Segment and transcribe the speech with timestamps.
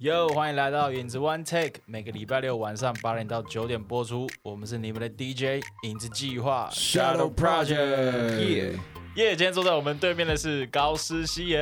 [0.00, 4.26] 哟，欢迎来到影子 One Take，每个礼拜六晚上八点到九点播出。
[4.42, 8.78] 我们是你们的 DJ 影子计划 Shadow Project 耶
[9.16, 9.36] 耶！
[9.36, 11.60] 今天坐在我们对面的是高斯希言。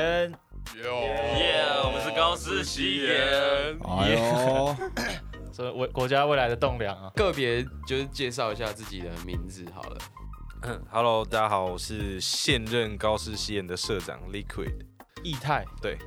[0.76, 0.84] 耶，
[1.84, 3.76] 我们是高斯西言。
[3.82, 4.76] 哎呦，
[5.52, 7.10] 所以未国家未来的栋梁啊。
[7.16, 9.98] 个别就是介绍一下自己的名字好了。
[10.62, 14.74] 嗯，Hello，大家好，我是现任高斯西演的社长 Liquid，
[15.24, 15.98] 液态对，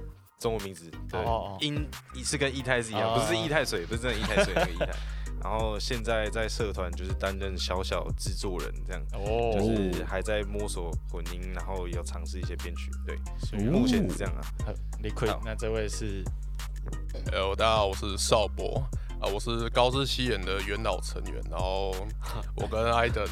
[0.41, 0.89] 中文名字。
[1.09, 1.17] 对。
[1.21, 1.87] 哦哦，音
[2.25, 4.91] 是跟液态是一样，哦不是液态水，不是真的液态水那个液态。
[5.43, 13.15] 然后现在在社团就是担任小小制作人这样，哦，就是还在摸索混音，然后也有尝试一些编曲，对，
[13.59, 14.41] 哦目前是这样啊。
[14.65, 16.23] 好那这位是
[17.31, 18.83] ？Hello，大家好，我是邵博。
[19.19, 21.91] 啊，我是高知西演的元老成员，然后
[22.55, 23.23] 我跟艾登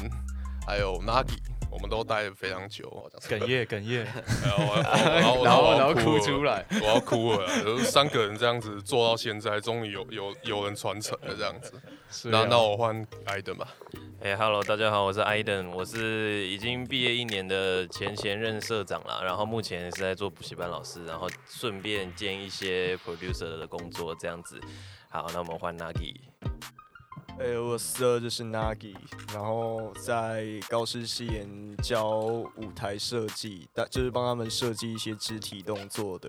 [0.64, 1.36] 还有 Nagi，
[1.70, 4.04] 我们都待了非常久，哽咽哽咽。
[4.44, 11.72] 然后 我然后然后我要哭出来，我要哭了，就是三个人这样子做到现在，终于有有有人传承了这样子。
[11.84, 13.68] 那是啊那我换艾登吧。
[14.20, 24.60] 哎、h e l l o 大家好，我是 Iden，我是已经毕业一年的前前任社长了，然后目前是在做补习班老师，然后顺便兼一些 producer 的工作这样子。
[25.08, 26.16] 好，那我们换 Nagi。
[27.40, 28.94] 哎、我色就是 Nagi，
[29.32, 36.28] 然后在高师戏研教舞台设计，但就是帮他们设计一些肢体动作的。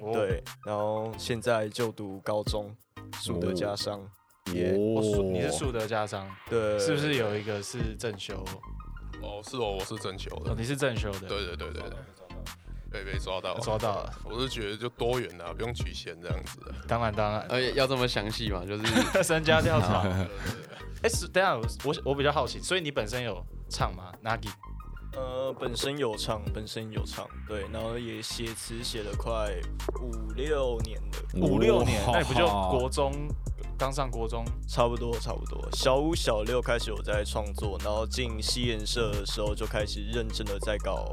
[0.00, 2.74] 哦对，然后现在就读高中，
[3.20, 4.00] 树德家商。
[4.54, 8.44] 耶、我树你是树德家商，对，是不是有一个是正修？
[9.22, 10.54] 哦，是哦，我是正修的哦，。
[10.58, 11.28] 你是正修的。
[11.28, 11.92] 对对对对对，
[12.90, 14.12] 被被抓到了，抓到了。
[14.24, 16.74] 我是觉得就多元啊，不用局限这样子的。
[16.86, 18.84] 当然当然，而且要这么详细嘛，就是
[19.22, 20.06] 身家调查。
[21.02, 24.50] 哎，是等下我我我比较好奇，所以你本身有唱吗？Nagi
[25.14, 29.50] 呃，本身有唱，本身有唱，对，然后也写词写了快
[30.00, 33.12] 五六年了，五六年，哇那你不就国中
[33.78, 34.44] 刚上国中？
[34.68, 35.66] 差不多差不多。
[35.72, 41.10] 小五小六开始有在创作，然后进西研社的时候就开始认真的在搞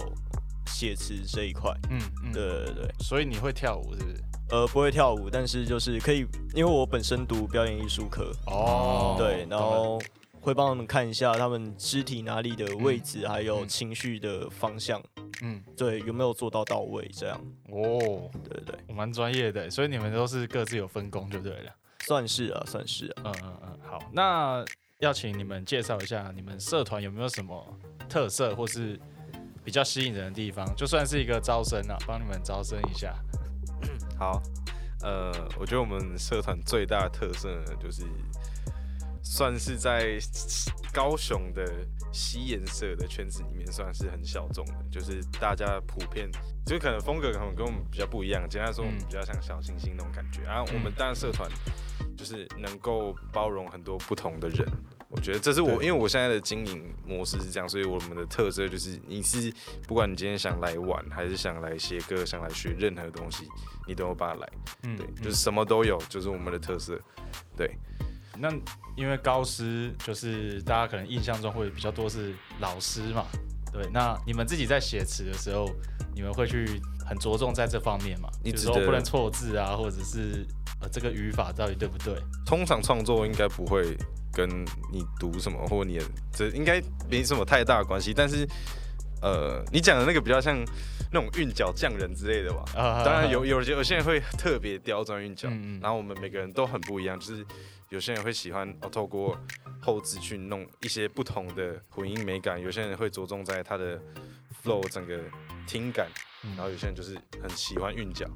[0.68, 1.72] 写词这一块。
[1.90, 4.16] 嗯嗯，对对对，所以你会跳舞是不是？
[4.50, 10.00] 呃，不会跳舞，但是就是可以，因为我本身读表演艺术科，哦对，然后
[10.40, 15.02] 会帮他们看一下他们肢体哪里的位置，还有嗯情绪的方向，
[15.42, 21.72] 嗯对，有没有做到到位，这样，哦，对对对，我蛮专业的，所以你们都是各自有分工就对了。
[22.02, 23.24] 算是啊，算是啊。
[23.26, 24.64] 嗯嗯嗯，好，那
[25.00, 27.66] 要请你们介绍一下你们社团有没有什么
[28.08, 29.00] 特色或是
[29.66, 30.64] 比较吸引人的地方？
[30.76, 33.16] 就算是一个招生啊，帮你们招生一下。
[34.18, 34.42] 好，
[35.02, 38.04] 呃，我觉得我们社团最大的特色呢，就是
[39.24, 40.18] 算是在
[40.94, 41.66] 高雄的
[42.14, 46.30] 西颜色的圈子里面算是很小众的，就是大家普遍
[46.66, 48.48] 就可能风格可能跟我们比较不一样。
[48.48, 50.42] 简单来说，我们嗯比较像小清新那种感觉。
[50.44, 51.50] 然后我们当然社团
[52.16, 54.66] 就是能够包容很多不同的人。
[55.10, 59.54] 我觉得这是我，因为我现在的经营模式是这样，所以我们的特色就是，你是
[59.88, 63.48] 不管你今天想来玩，还是想来写歌，想来学任何东西，
[63.88, 64.52] 你都有办法来。
[64.84, 67.00] 嗯对，就是什么都有，就是我们的特色。
[67.56, 67.78] 对，
[68.38, 68.50] 那
[68.98, 73.26] 因为高师就是大家可能印象中会比较多是老师嘛，
[73.72, 73.88] 对。
[73.94, 75.70] 那你们自己在写词的时候，
[76.14, 78.30] 你们会去很着重在这方面嘛？
[78.44, 80.46] 你指的就是说不能错字啊，或者是
[80.82, 82.16] 呃这个语法到底对不对？
[82.46, 83.96] 通常创作应该不会
[84.36, 84.50] 跟
[84.92, 88.46] 你读什么或你的这应该没什么太大的关系，但是
[89.22, 90.58] 呃，你讲的那个比较像
[91.12, 92.64] 那种韵脚匠人之类的吧。
[92.76, 95.48] 啊当然有有有些人会特别刁钻韵脚，
[95.82, 97.46] 然后我们每个人都很不一样，就是
[97.90, 99.38] 有些人会喜欢哦透过
[99.82, 103.98] 后置去弄一些不同的混音美感，有些人会着重在它的
[104.64, 105.18] flow 整个
[105.66, 106.08] 听感，
[106.44, 108.28] 嗯然后有些人就是很喜欢韵脚，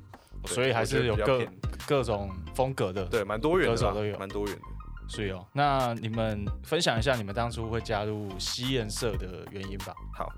[0.46, 1.46] 所以还是有各
[1.86, 3.06] 各种风格的。
[3.06, 4.62] 对蛮多元的蛮多元的。
[5.10, 5.46] 是哦。
[5.52, 9.94] 那你们分享一下你们当初会加入西颜社的原因吧。
[10.14, 10.32] 好，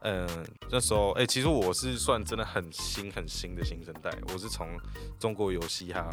[0.00, 0.26] 嗯，
[0.70, 4.66] 那时候，哎、其实我是算真的很新很新的新生代，我是从
[5.18, 6.10] 中国有嘻哈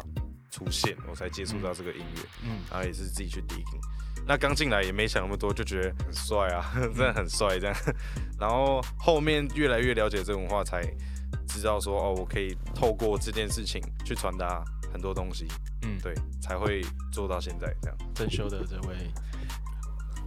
[0.50, 3.80] 出现，我才接触到这个音乐，嗯然后也是自己去 digging。
[4.24, 7.76] 那刚进来也没想那么多，就觉得很帅啊，真的很帅这样。
[8.38, 10.80] 然后后面越来越了解这个文化，才
[11.48, 14.62] 知道说哦，我可以透过这件事情去传达
[14.92, 15.46] 很多东西，
[15.82, 17.98] 嗯，对，才会做到现在这样。
[18.14, 18.96] 正修的这位，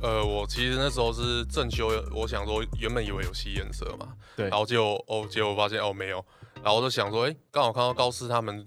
[0.01, 6.25] 呃，我其实那时候是正修，我想说原本以为有吸颜色嘛，对然后结果哦，结果发现哦没有，
[6.55, 8.65] 然后我就想说，哎、刚好看到高师他们。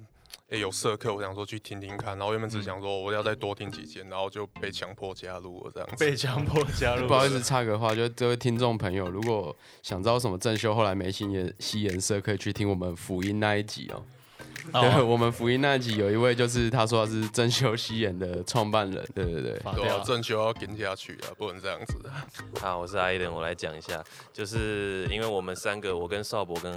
[0.50, 6.02] 哎、有社课，我想说去听听看，然后原本只想说我要再多听几间，然后就被强迫加入了这样子。
[6.02, 7.06] 被强迫加入。
[7.06, 14.02] 不好意思插个话，就这位听众朋友，如果想知道什么正修后来没吸颜吸颜色，可以去听我们福音那一集哦。
[14.72, 21.94] 对，哦，我们福音那集有一位就是他说他是真修西演的创办人，对对对，对啊，正修要跟下去啊，不能这样子。
[22.60, 26.72] 好，我是 Aiden，我来讲一下，就是因为我们三个，我跟邵博跟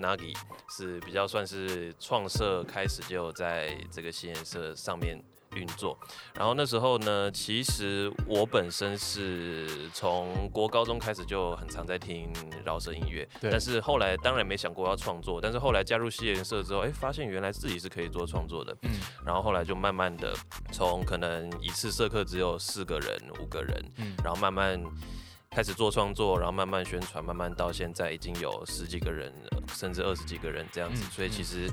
[0.00, 0.34] Nagi
[0.76, 5.22] 是比较算是创社开始就在这个西研社上面
[5.54, 5.98] 运作，
[6.34, 12.32] 然后那时候呢，其实我本身是从国高中开始就很常在听
[12.64, 18.90] 饶舌音乐，对但是后来当然没想过要创作，但是后来加入西研社之后，哎，发现原来自己是可以做创作的，嗯。
[19.24, 20.34] 然后后来就慢慢的
[20.72, 24.82] 从可能一次社课只有四个人、五个人，嗯然后慢慢
[25.54, 31.02] 开始做创作，然后慢慢宣传，慢慢到现在已经有十几个人，呃甚至二十几个人这样子。
[31.04, 31.70] 嗯所以其实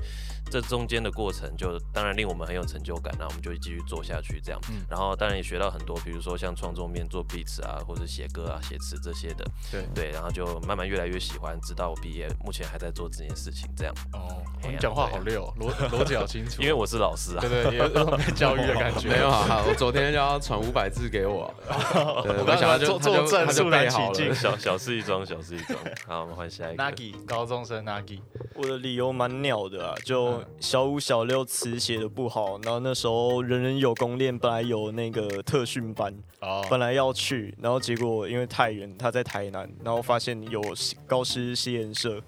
[0.50, 4.60] 这中间的过程，就当然令我们很有成就感，然后我们就继续做下去这样。
[4.70, 9.44] 嗯然后当然也学到很多，比如说像创作面做 beats 啊，或者写歌啊、写词这些的。
[9.70, 13.94] 对对，然后就慢慢越来越喜欢，直到我毕业，目前还在做这件事情这样。
[14.12, 17.64] 哦，你讲话好溜，逻逻辑好清楚， 因为我是老师啊对。
[17.64, 19.08] 对，有被教育的感觉。
[19.10, 21.52] 没有啊，我昨天叫他传五百字给我，
[22.22, 24.34] 对我没想到就做他就作证他就肃然背好了。
[24.34, 25.78] 小小事一桩，小事一桩。
[26.06, 26.82] 好，我们换下一个。
[26.82, 28.20] Nagi 高中生 Nagi，
[28.54, 40.60] 我的理由蛮鸟的啊，就小五小六词写的不好，然后那时候人人有功练，本来有那个特训班，哦，本来要去，然后结果因为太远，他在台南，然后发现有
[41.06, 42.20] 高师西研社，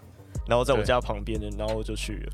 [0.47, 2.33] 然后在我家旁边的，然后就去了。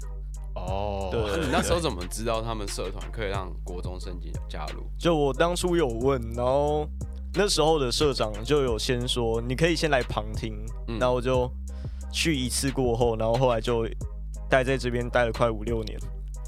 [0.55, 4.83] 哦，对你那时候怎么知道他们社团可以让国中生进加入？
[4.99, 6.89] 就我当初有问，然后
[7.35, 10.55] 那时候的社长就有先说，你可以先来旁听，
[10.89, 11.51] 嗯然后我就
[12.13, 13.87] 去一次过后，然后后来就
[14.49, 15.99] 待在这边待了快五六年。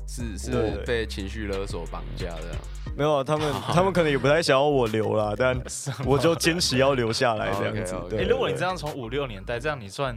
[0.08, 0.50] 是是
[0.84, 2.56] 被情绪勒索绑架这样？
[2.94, 5.58] 没有啊，他们他们可能也不太想要我留啦， 但
[6.04, 7.96] 我就坚持要留下来 这样子。
[8.10, 10.14] 对哎，如果你这样样从五六年代，这样你算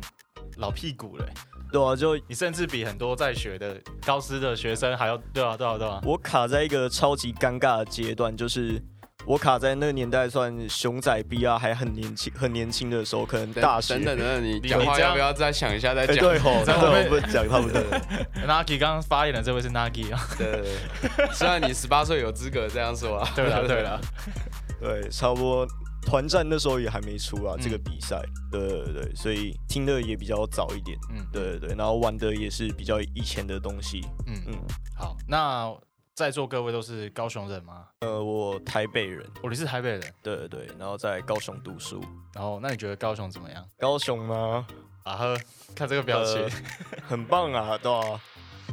[0.57, 1.33] 老屁股了欸，
[1.71, 6.01] 对啊，就你甚至比很多在学的高师的学生还要，对啊，对啊，对啊。
[6.03, 8.81] 我卡在一个超级尴尬的阶段，就是
[9.25, 13.95] 我卡在那个年代算熊仔 B 啊，还很年轻很年轻的时候，可能大学。
[13.95, 16.17] 等等等等，你讲话要不要再想一下再哎、讲？
[16.17, 17.83] 对吼，这样会对，我不讲他们的。
[18.47, 20.61] Nagi 刚刚发言的这位是 Nagi 啊，对对
[21.17, 23.99] 对，虽然你十八岁有资格这样说啊， 对了对了，
[24.79, 25.67] 对，差不多。
[26.05, 27.63] 团战那时候也还没出啊，嗯。
[27.63, 31.25] 这个比赛，对对对，所以听的也比较早一点，嗯。
[31.33, 34.59] 对对对，然后玩的也是比较以前的东西，嗯嗯，嗯，
[34.95, 35.73] 好，那
[36.15, 37.87] 在座各位都是高雄人吗？
[37.99, 42.01] 呃，我台北人，哦，你是台北人，对对对，然后在高雄读书，
[42.33, 43.61] 然后那你觉得高雄怎么样？
[43.77, 44.65] 高雄吗？
[45.03, 45.37] 啊呵，
[45.75, 46.49] 看这个表情呃，
[47.05, 48.17] 很棒啊，对啊，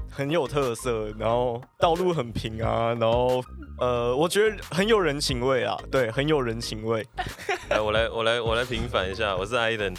[0.08, 3.42] 很有特色，然后道路很平啊，然后
[3.80, 7.04] 呃，我觉得很有人情味啊，对，很有人情味。
[7.70, 9.96] 来，我来，我来，我来平反一下，我是 Aiden。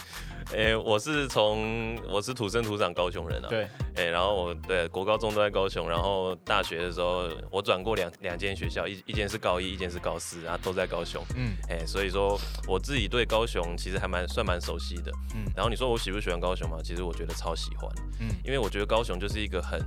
[0.51, 15.11] 哎、我是从我是土生土长高雄人啊，对，哎、然后我对国高中都在高雄，然后大学的时候我转过两两间学校，一一间是高一，一间是高四，然后，都在高雄，嗯哎、所以说我自己对高雄其实还蛮算蛮熟悉的。
[15.35, 16.77] 嗯然后你说我喜不喜欢高雄嘛？
[16.83, 17.89] 其实我觉得超喜欢，
[18.19, 19.79] 嗯因为我觉得高雄就是一个很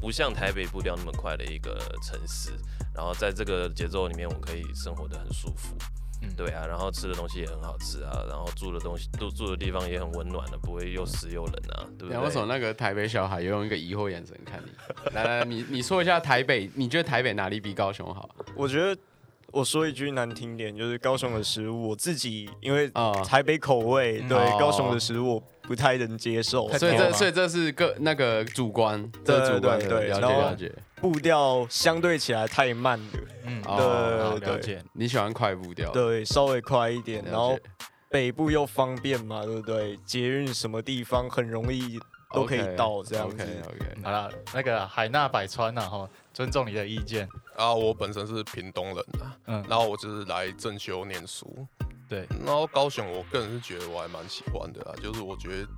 [0.00, 2.50] 不像台北步调那么快的一个城市，
[2.94, 5.76] 然后在这个节奏里面，我可以生活的很舒服。
[6.22, 12.18] 嗯对啊，然后吃的东西也很好吃啊，然后住的东西住住的地方也很温暖的，不会又湿又冷啊，对不对？
[12.22, 14.70] 为什么那个台北小孩有用一个疑惑眼神看你？
[15.14, 18.28] 来来，你你说一下台北，你觉得台北哪里比高雄好？
[18.54, 18.98] 我觉得
[19.52, 30.72] 我说一句难听点，就是高雄的食物，我自己因为啊、台北口味，嗯对哦高雄的食物不太能接受，所以这所以这是个那个主观，这对是主观对的了解了解。
[31.00, 33.06] 步调相对起来太慢了，
[33.44, 34.48] 嗯，对对。
[34.48, 35.90] 了解，你喜欢快步调？
[35.90, 37.58] 对，稍微快一点，然后
[38.08, 39.96] 北部又方便嘛，对不对？
[40.04, 41.98] 捷运什么地方很容易
[42.32, 43.42] 都可以到，这样子。
[43.42, 51.66] OK OK，好了，那个海纳百川呐，哈，尊重你的意见，啊，我本身是屏东人啊，嗯，然后我就是来正修念书，
[52.08, 55.68] 对，然后高雄我个人是觉得我还蛮喜欢的啊，就是我觉得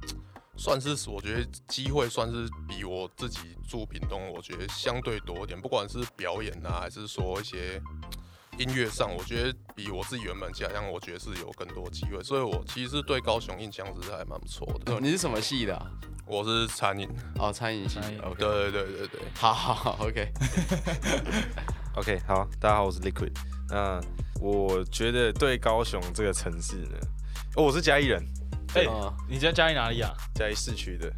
[0.56, 7.80] 算是我觉得机会算是比我自己住屏东，我觉得相对多一点，不管是表演啊，还是说一些
[8.58, 14.94] 音乐上，我觉得比我自己原本家乡，我觉得是有更多机会，所以我其实对高雄印象是还蛮不错的。
[14.94, 15.90] 哦你是什么系的啊？
[16.26, 18.20] 我是餐饮，哦，餐饮系餐饮。
[18.20, 20.32] OK，对对对对对，好好好，OK。
[21.96, 23.32] OK，好，大家好，我是 Liquid。
[23.68, 24.00] 那
[24.40, 26.96] 我觉得对高雄这个城市呢，
[27.56, 28.22] 哦，我是嘉义人，
[28.74, 30.10] 哎嗯你在嘉义哪里啊？
[30.34, 31.10] 嘉义市区的。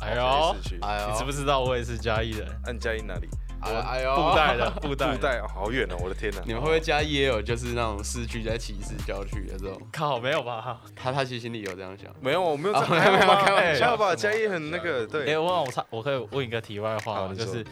[0.00, 0.78] 哎呦嘉义，市区。
[0.82, 2.46] 哎呦，你知不知道我也是嘉义人？
[2.64, 3.28] 那、你嘉义哪里？
[3.60, 6.42] 哎哎呦，布袋的 布袋，布袋哦好远哦，我的天哪！
[6.44, 9.80] 你们会不会加也有就是那种市区在骑士郊区的这种？
[9.92, 10.80] 靠没有吧？
[10.96, 12.12] 他他其实心里有这样想。
[12.20, 17.64] 没有，我没有这啊样，没有没有开玩笑还好吧，嘉义很那个，哎、对，我我插，我可以问一个题外话就是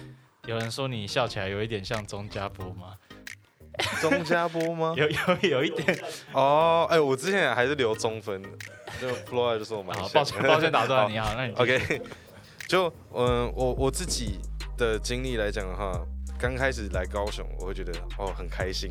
[0.47, 2.95] 有人说你笑起来有一点像钟家波吗？
[4.01, 4.95] 钟家波吗？
[4.99, 5.19] 有有
[5.51, 5.99] 有一点，
[6.33, 8.41] 哦，哎，我之前还是留中分，
[9.01, 12.01] 就 Flora 就是我们好，抱歉抱歉打断你，啊， 那你 OK，
[12.69, 14.39] 就嗯，我我自己
[14.79, 15.93] 的经历来讲的话，
[16.41, 18.91] 刚开始来高雄，我会觉得哦很开心，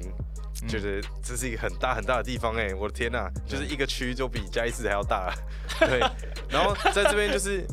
[0.61, 0.67] 嗯。
[0.67, 5.33] 觉得这是一个很大很大的地方哎，我的天呐，就是一个区就比嘉义市还要大，
[5.79, 5.99] 对，
[6.49, 7.65] 然后在这边就是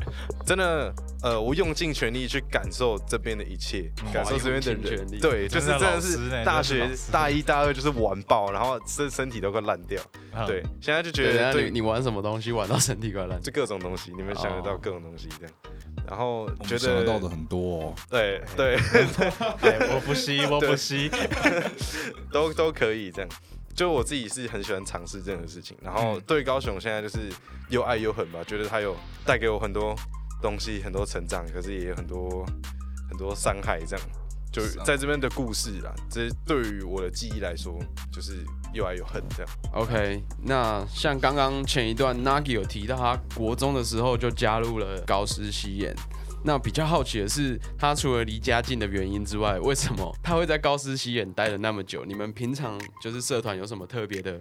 [0.45, 0.93] 真的。
[1.23, 9.99] 呃，我用尽全力去感受这边的一切，感受这边的人，对，就是真的是大学大一大二就是玩爆，然后身身体都快烂掉，
[10.35, 10.45] 嗯。
[10.45, 12.51] 对，现在就觉，得对你你玩什么东西？
[12.51, 13.41] 玩到身体快烂？
[13.41, 14.79] 就各种东西，你们想得到哦。
[14.79, 15.53] 各种东西这样，
[16.07, 17.95] 然后我觉得想得到的很多哦。
[18.11, 18.39] 对。
[18.55, 18.77] 对
[19.69, 21.09] 哎我不吸，我不吸，
[22.31, 23.29] 都都可以这样。
[23.75, 27.31] 就我自己是很喜欢尝试这样的事情，然后嗯对高雄现在就是
[27.69, 29.95] 又爱又恨吧，觉得它有带给我很多
[30.41, 32.43] 东西，很多成长，可是也有很多
[33.09, 34.05] 很多伤害，这样。
[34.51, 37.77] 就在这边的故事啦，这对于我的记忆来说，
[38.11, 38.43] 就是
[38.73, 39.51] 又爱又恨这样。
[39.73, 45.95] OK，那像刚刚前一段 Nagi 有提到，他国中的时候就加入了高师西演。
[46.43, 52.05] 那比较好奇的是，他除了离家近的原因之外，为什么他会在高斯西演待了那么久？
[52.05, 54.39] 你们平常就是社团有什么特别的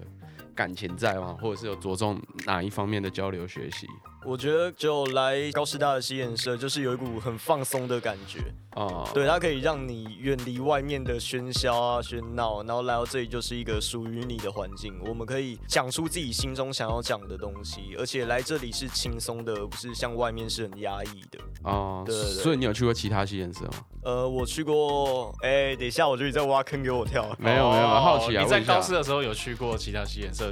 [0.57, 1.37] 感情在吗？
[1.41, 3.87] 或者是有着重哪一方面的交流学习
[4.25, 8.41] 我觉得就来高师大的西演社，就是有一股很放松的感觉。
[8.71, 9.09] 啊？
[9.15, 14.93] 对，它可以让你远离外面的喧嚣啊、喧闹，然后来到这里就是一个属于你的环境。
[15.07, 21.39] 我们可以讲出自己心中想要讲的东西，而且来这里是轻松的，而不是像外面是很压抑的。
[21.63, 23.85] 啊，对对对所以你有去过其他西演社吗？
[24.03, 27.25] 呃，我去过，哎、等一下，我觉得你在挖坑给我跳。
[27.39, 28.43] 没有没有，哦好奇啊。
[28.43, 30.46] 你在高师的时候有去过其他西演社？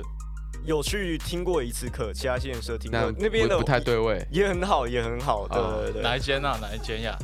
[0.64, 4.26] 有去听过一次课，其他西演社听那过，那边的不不太对位。
[4.30, 5.46] 也很好，也很好。
[5.48, 6.58] 对哦对对哪一间啊？
[6.60, 7.14] 哪一间呀？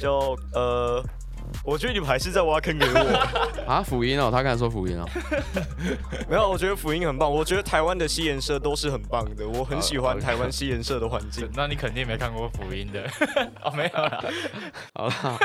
[0.00, 1.02] 就呃，
[1.64, 2.98] 我觉得你们还是在挖坑给我。
[3.66, 5.04] 啊，辅音哦，他刚才说辅音哦。
[6.28, 7.30] 没有，我觉得辅音很棒。
[7.30, 11.48] 我觉得台湾的西研社都是很棒的，我很喜欢哦台湾西研社的环境。
[11.54, 13.08] 那你肯定没看过辅音的
[13.62, 14.24] 哦，没有啦。
[14.94, 15.38] 好啦，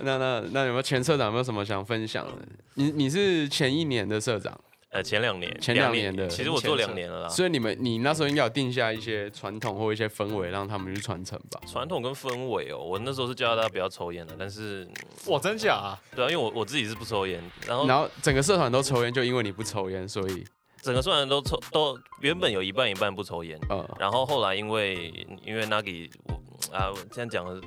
[0.00, 2.32] 那那那有没有前社长有没有什么想分享的？
[2.74, 4.58] 你你是前一年的社长，
[4.90, 7.28] 呃，前两年，前两年的其实我做两年了啦。
[7.28, 11.60] 所以你们你那时候应该有定下一些传统或一些氛围，让他们去传承吧？
[11.66, 14.88] 传统跟氛围哦，我那时候是叫大家不要抽烟的，但是
[15.26, 15.98] 哇，真假啊？
[16.14, 20.44] 对啊，因为我我自己是不抽烟，然后然后整个社团都抽烟，就因为你不抽烟，所以
[20.80, 26.35] 整个社团都抽都原本有一半一半不抽烟，嗯，然后后来因为因为 Nagi 我
[26.72, 27.60] 啊我这样讲了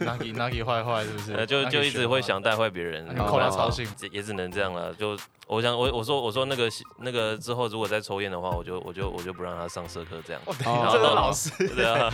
[0.00, 1.34] ，Nagi Nagi 坏坏是不是？
[1.34, 3.86] 呃就就一直会想带坏别人，你扣他操心。
[3.96, 4.92] 这也只能这样了。
[4.94, 10.40] 就我想我我说我说那个那个之后如果再抽烟的话，我就我就我就不让他上社课这样。
[10.46, 12.12] 哦这个老师对啊，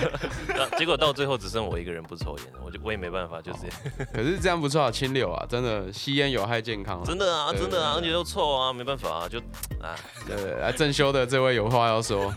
[0.48, 4.06] 那结果到最后只剩我一个人不抽烟，我就我也没办法，就这样。
[4.12, 7.02] 可是这样不错啊，清流啊，真的吸烟有害健康啊。
[7.04, 9.38] 真的啊，真的啊，而且又臭啊，没办法啊，就
[9.80, 9.94] 啊，
[10.26, 12.32] 对对，来正修的这位有话要说，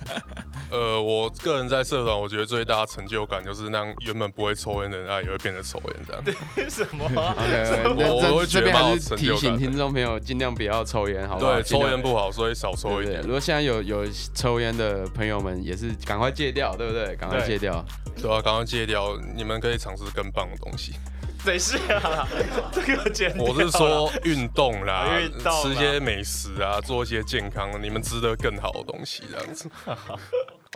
[0.70, 6.22] 呃，我个人在社团，我觉得最大的成就感就是让原本不会抽烟的人，啊，也会变得抽烟这样。
[6.56, 11.54] 为 什么 我我会这这边觉得提成就感的醒听众朋友尽量不要抽烟，好不好？
[11.54, 13.30] 对，抽烟不好，所以少抽一点对对，如。
[13.32, 14.04] 果现在有有
[14.34, 17.14] 抽烟的朋友们，也是赶快戒掉，对不对？
[17.16, 17.84] 赶快戒掉。
[18.20, 20.92] 对啊，赶快戒掉，你们可以尝试更棒的东西。
[21.46, 22.28] 没事啊，
[22.70, 29.70] 这个我是说运动啦，运动啦吃些美食啊，做一些健康，你们值得更好的东西，这样子。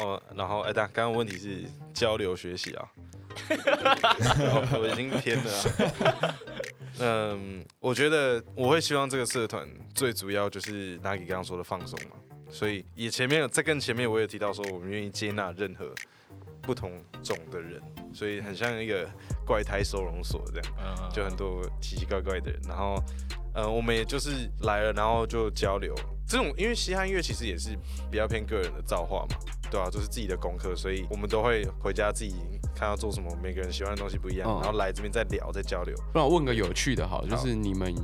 [0.01, 2.89] 哦，然后哎，但刚刚问题是交流学习啊，
[3.51, 6.35] 哦我已经偏了啊。
[7.01, 12.17] 嗯，我觉得我会希望这个社团最主要就是 Nagi 刚刚说的放松嘛，
[12.51, 15.93] 所以也前面在更前面我也提到说，我们愿意接纳任何
[16.63, 17.83] 不同种的人，
[18.13, 19.09] 所以很像一个
[19.47, 20.73] 怪胎收容所这样。
[20.79, 22.97] 嗯就很多奇奇怪怪的人，然后，
[23.55, 25.95] 呃，我们也就是来了，然后就交流。
[26.27, 27.77] 这种因为嘻哈音乐其实也是
[28.11, 29.37] 比较偏个人的造化嘛，
[29.71, 32.35] 对啊，就是自己的功课，所以我们都会回家自己
[32.75, 35.95] 看要做什么，每个人喜欢的东西不一样，嗯然后来这边再聊再交流。
[36.13, 37.95] 不然我问个有趣的，好，就是你们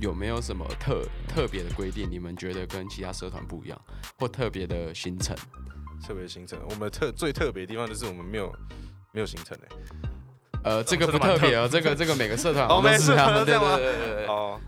[0.00, 2.08] 有没有什么特特别的规定？
[2.10, 3.80] 你们觉得跟其他社团不一样，
[4.18, 5.36] 或特别的行程？
[6.06, 8.54] 特别行程，我们特最特别的地方就是我们没有
[9.12, 9.68] 没有行程哎、
[10.64, 14.60] 呃，这个不特别哦，这个这个每个社团哦好像都是这样对对对对对哦，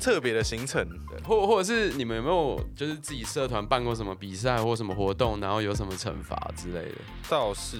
[0.00, 0.86] 特别的行程，
[1.24, 6.94] 或或者是你们有没有就是自己社团办过什么比赛或什么活动，然后有什么惩罚之类的，
[7.28, 7.78] 倒是，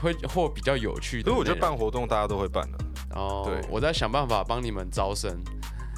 [0.00, 1.38] 会或比较有趣的所以？
[1.38, 2.78] 我觉得办活动大家都会办的、
[3.14, 3.60] 哦，对。
[3.70, 5.42] 我在想办法帮你们招生。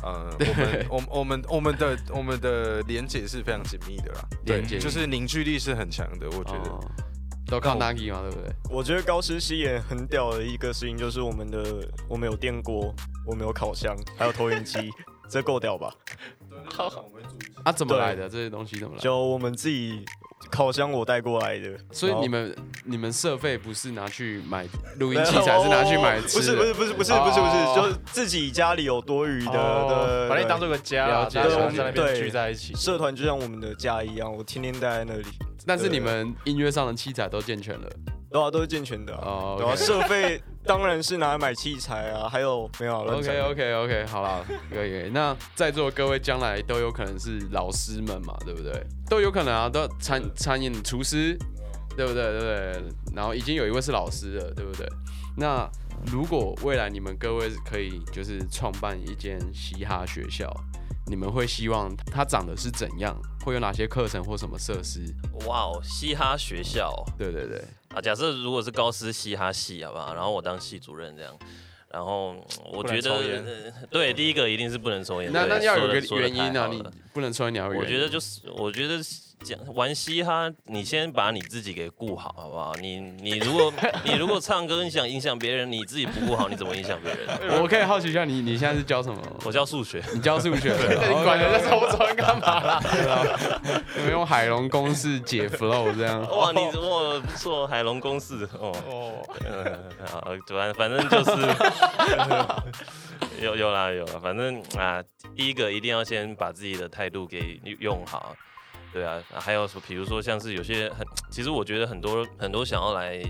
[0.02, 0.36] 呃，
[0.90, 4.78] 我们我们我们我们的我们的连结是非常紧密的啦，连结。
[4.78, 6.70] 就是凝聚力是很强的，我觉得。
[6.70, 6.80] 哦。
[7.44, 8.50] 都靠 Nagi 嘛，对不对？
[8.70, 12.94] 我觉得高师吸眼很屌的一个事情就是我们的我们有电锅，
[13.26, 14.90] 我们有烤箱，还有投影机，
[15.32, 15.90] 这够屌吧？
[17.64, 18.28] 啊，怎么来的？
[18.28, 19.00] 这些东西怎么来？
[19.00, 20.04] 就我们自己
[20.50, 24.66] 烤箱我带过来的，所以你们你们设备不是拿去买
[24.98, 26.36] 录音器材，是拿去买吃？
[26.36, 32.74] 不是不是不是不是不是不是，就自己家里有多余的，把你当做个家，了解在那边对聚在一起。
[32.74, 35.24] 社团就像我们的家一样，我天天待在那里，
[35.66, 37.88] 但是你们音乐上的器材都健全了
[38.30, 39.56] 对啊，都是健全的啊，哦。
[39.58, 45.10] 对啊，社费当然是拿来买器材啊，还有没有啊乱 OK OK OK，好啦，可以可以。
[45.10, 48.72] 那在座各位将来都有可能是老师们嘛，对不对？
[49.08, 51.36] 都有可能啊，都餐餐饮厨师，
[51.96, 52.22] 对不对？
[52.22, 52.82] 对不对？
[53.14, 54.86] 然后已经有一位是老师了，对不对？
[55.36, 55.68] 那
[56.06, 60.52] 如果未来你们各位可以就是创办一间嘻哈学校，
[61.06, 63.16] 你们会希望它长得是怎样？
[63.44, 65.00] 会有哪些课程或什么设施？
[65.46, 70.14] 哇哦，嘻哈学校对对对，啊，假设如果是高师嘻哈系，好不好？
[70.14, 71.36] 然后我当系主任这样，
[71.90, 75.30] 然后嗯我觉得对，第一个一定是不能抽烟。
[75.32, 76.82] 那那要有个原因啊，你
[77.12, 77.84] 不能抽烟，你要有我。
[77.84, 79.02] 觉得就是，我觉得
[79.42, 82.74] 讲玩嘻哈，你先把你自己给顾好，好不好？
[82.80, 83.72] 你你如果
[84.04, 87.28] 你如果唱歌，你想影响别人，你自己不顾好，你怎么影响别人？
[87.60, 89.20] 我可以好奇一下，你你现在是教什么？
[89.44, 92.80] 我教数学，你教数学的，你管人家抽不抽烟干嘛啦？
[93.96, 96.20] 你们用海龙公式解 flow 这样？
[96.30, 99.12] 哇，你哇不错，海龙公式哦，哦，
[99.44, 101.32] 嗯，好，反反正就是
[103.40, 105.02] 有有啦有啦，反正啊，
[105.36, 108.34] 第一个一定要先把自己的态度给用好，
[108.92, 113.22] 对啊，还有说，比如说像是有些很，其实我觉得很多很多想要来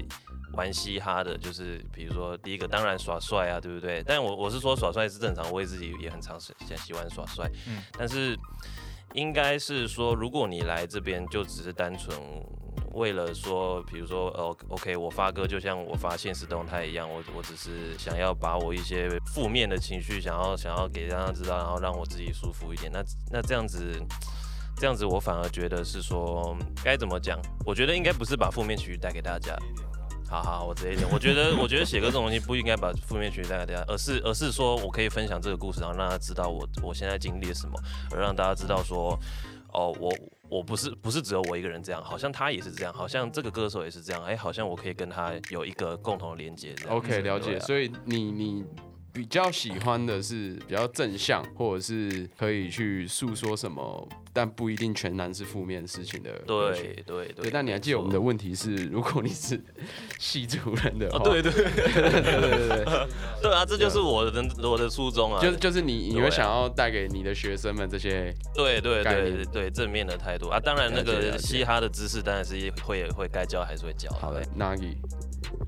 [0.54, 4.02] 玩嘻哈的，就是比如说第一个当然耍帅啊，对不对？
[4.07, 8.37] 但我我是说耍帅是正常，我也自己也很常喜喜欢耍帅，嗯但是
[9.14, 12.19] 应该是说，如果你来这边就只是单纯
[12.92, 22.90] 为了说，比如说，呃，OK，我发歌就像我发现实动态一样，我我只是想要把我一些负面的情绪，想要想要给大家知道，然后让我自己舒服一点。
[22.92, 23.99] 那那这样子，
[24.82, 27.40] 这样子我反而觉得是说，该怎么讲？
[27.64, 29.56] 我觉得应该不是把负面情绪带给大家。
[30.28, 31.08] 好好，我直接一点。
[31.12, 39.16] 我觉得，我觉得写歌这种东西不应该把负面情绪带给大家，而是而是说我可以分享这个故事，然后让大家知道我我现在经历了什么，而让大家知道说，
[39.73, 40.12] 哦，我
[40.49, 46.75] 我不是不是只有我一个人这样，好像他也是这样，好像这个歌手也是这样，哎，好像我可以跟他有一个共同的连接。
[46.88, 47.56] OK，了解。
[47.56, 48.64] 啊所以你你
[49.12, 56.30] 比较喜欢的是比较正向，或者是可以去诉说什么，但不一定全然是负面事情的。
[56.46, 59.62] 对对对对，但你还记得我们的没问题是，如果你是
[60.18, 61.52] 系主任的话，对对。
[61.52, 62.84] 对对对对
[63.42, 70.48] 对，啊，这就是我的我的初衷啊，就是就是你你会想要带给你的学生们这些对对对对正面的态度。
[70.48, 74.10] 啊，当然那个嘻哈的知识当然是会会该教还是会教。
[74.12, 74.96] 好的 Nagi，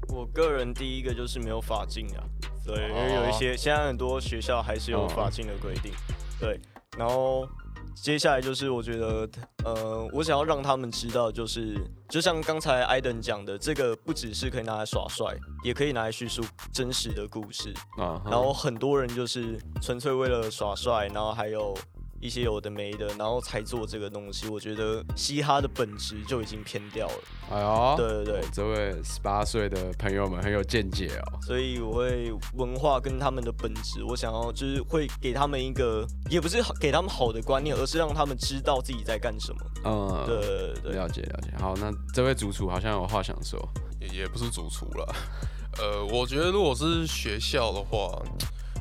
[0.08, 2.24] 我个人第一个就是没有法镜啊，
[2.64, 3.32] 对，因为有一哦。
[3.32, 5.92] 些现在很多学校还是有法镜的规定，
[6.38, 6.60] 对，
[6.96, 7.48] 然后
[7.94, 9.28] 接下来就是我觉得，
[9.64, 11.76] 呃，我想要让他们知道，就是
[12.08, 15.26] 就像刚才艾登讲的，这个不只是可以拿来耍帅，
[15.64, 21.76] 也可以拿来叙述真实的故事，啊，然后很多人就是纯粹为了耍帅，然后还有
[22.24, 24.48] 一些有的没的，然后才做这个东西。
[24.48, 27.14] 我觉得嘻哈的本质就已经偏掉了。
[27.50, 31.38] 哎呦，对对对，这位十八岁的朋友们很有见解哦。
[31.42, 39.60] 所以我会文化跟他们的本质，我想要就是会给他们一个，也不是给他们好的观念，而是让他们知道自己在干什么。
[39.84, 41.52] 嗯，对对对对，了解了解。
[41.58, 43.60] 好，那这位主厨好像有话想说。
[44.00, 45.14] 也也不是主厨了。
[45.78, 48.22] 呃，我觉得如果是学校的话，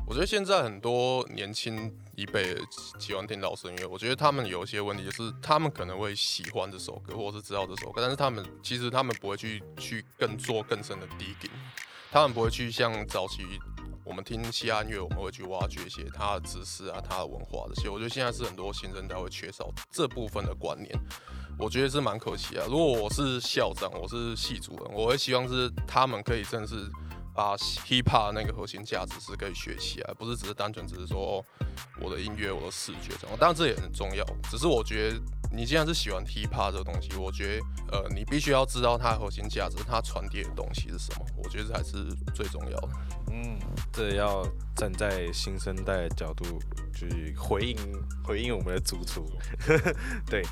[0.07, 2.55] 我觉得现在很多年轻一辈
[2.99, 11.49] 喜欢听老声乐，我觉得他们有一些问题，就是他们可能会喜欢这首歌，或者是知道这首歌，但是他们其实他们不会去去更做更深的 digging，
[12.11, 13.43] 他们不会去像早期
[14.05, 17.89] 我们听西安乐，我们会去挖掘一些他的知识啊、他的文化这些。
[17.89, 20.93] 我觉得现在是很多新生代会缺少这部分的观念。
[21.57, 22.65] 我觉得是蛮可惜啊。
[22.67, 26.89] 如果我是校长，我是系主任，我会希望是他们可以正式
[27.33, 31.43] 把 hip hop 那个核心价值是可以学起来，不是只是单纯只是说
[31.99, 33.37] 我的音乐、我的视觉这样。
[33.39, 35.19] 当然这也很重要，只是我觉得
[35.51, 41.25] 你既然是喜欢 hip hop 这个东西，我觉得呃你必须要知道它的核心价值，它传递的东西是什么。
[41.35, 42.89] 我觉得才是最重要的。
[43.31, 43.57] 嗯，
[43.91, 46.59] 这要站在新生代角度
[46.93, 47.75] 去回应
[48.23, 49.27] 回应我们的主厨，
[50.29, 50.43] 对，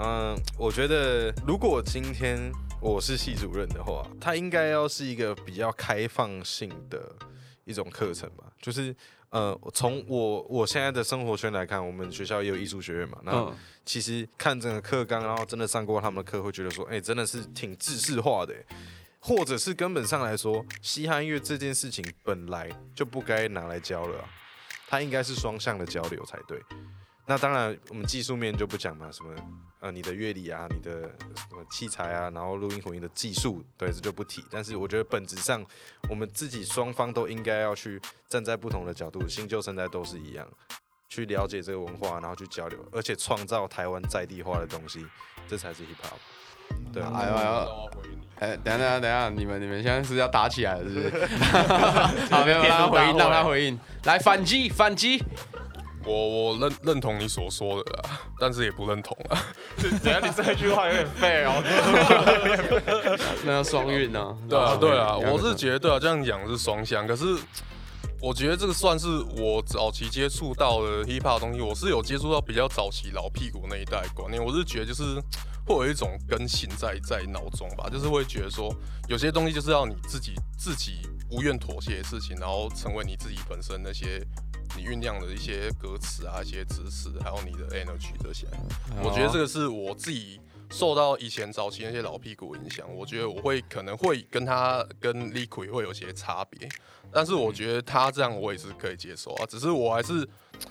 [0.00, 7.14] 嗯，我觉得如果今天我是系主任的话，他应该要是一个比较开放性的
[7.64, 8.94] 一种课程吧，就是
[9.30, 18.54] 呃，从我我现在的生活圈来看，我们学校也有艺术学院嘛，那嗯，其实看整个课纲，然后真的上过他们的课，会觉得说，哎、真的是挺制式化的。
[18.54, 18.66] 欸，
[19.18, 24.28] 或者是根本上来说，嘻哈音乐这件事情本来就不该拿来教了啊、
[24.86, 26.62] 它应该是双向的交流才对。
[27.28, 29.34] 那当然，我们技术面就不讲嘛，什么
[29.80, 31.02] 呃你的乐理啊，你的
[31.34, 34.44] 什么器材啊，然后录音混音的技术，对，这就不提。
[34.48, 35.64] 但是我觉得本质上，
[36.08, 40.46] 我们自己双方都应该要去站在不同的角度，新旧生代都是一样，
[41.08, 45.04] 去了解这个文化，然后去交流，而且创造台湾在地化的东西，
[45.48, 46.18] 这才是 hip hop。
[46.92, 47.90] 对啊，哎呦哎呦，
[48.38, 51.26] 哎，等下等下等下，你们你们现在是要打起来了是不是？
[52.30, 55.20] 好，没有 让他回应，让他回应，来反击反击。
[56.06, 59.42] 我我认认同你所说的啦，但是也不认同啊。
[59.76, 61.60] 等下你这一句话有点废哦。
[63.44, 64.38] 那要双运呢？
[64.48, 67.24] 对啊，对啊，我是觉得啊，这样讲是双向，可是
[68.20, 75.20] 我觉得这个算是我早期接触到的 hip hop 的东西，我是有接触到比较早期老屁股那一代观念，我是觉得就是
[75.66, 78.72] 会有一种根性在在脑中吧，就是会觉得说
[79.08, 84.24] 有些东西就是要你自己自己无愿妥协的事情，然后成为你自己本身那些。
[84.76, 88.46] 你酝酿的一些歌词啊，一些知识，还有你的 energy 这些，
[89.02, 90.38] 我觉得这个是我自己
[90.70, 96.68] 受到以前早期那些老屁股影响，我觉得我会可能会跟他跟 Liquid 会有些差别，
[97.10, 100.28] 但是我觉得他这样我也是可以接受啊，只是我还是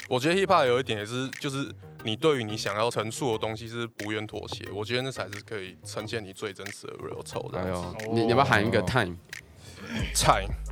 [0.07, 7.69] 我觉得 hip hop 有一点也是就是你对于你想要陈述的东西是不愿妥协，我觉得那才是可以呈现你最真实的 real 丑这哎。
[7.69, 8.85] 呦，你你要不要喊一个哦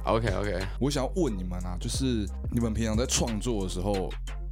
[0.04, 4.10] time？OK OK，我想要问你们啊，就是你们平常在创作的时候，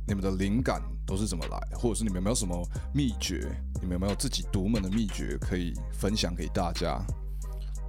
[0.07, 1.77] 你们的灵感都是怎么来的？
[1.77, 3.47] 或者是你们有没有什么秘诀？
[3.81, 6.99] 你们有没有自己独门的秘诀可以分享给大家？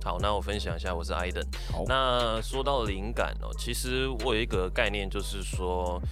[0.05, 1.46] 好，那我分享一下，我是 Iden。
[1.70, 6.03] 好，那说到灵感哦，其实我有一个概念，就是说，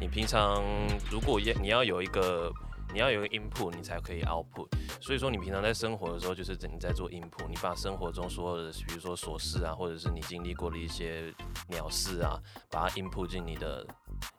[0.00, 0.62] 你平常
[1.10, 2.52] 如果要你要有一个
[2.92, 4.68] 你要有个 input，你才可以 output。
[5.00, 11.32] 所以说，你平常在生活的时候，就是你在做 input，你把生活中所有的，比如说琐事啊，或者是你经历过的一些
[11.68, 13.86] 鸟事啊，把它 input 进你的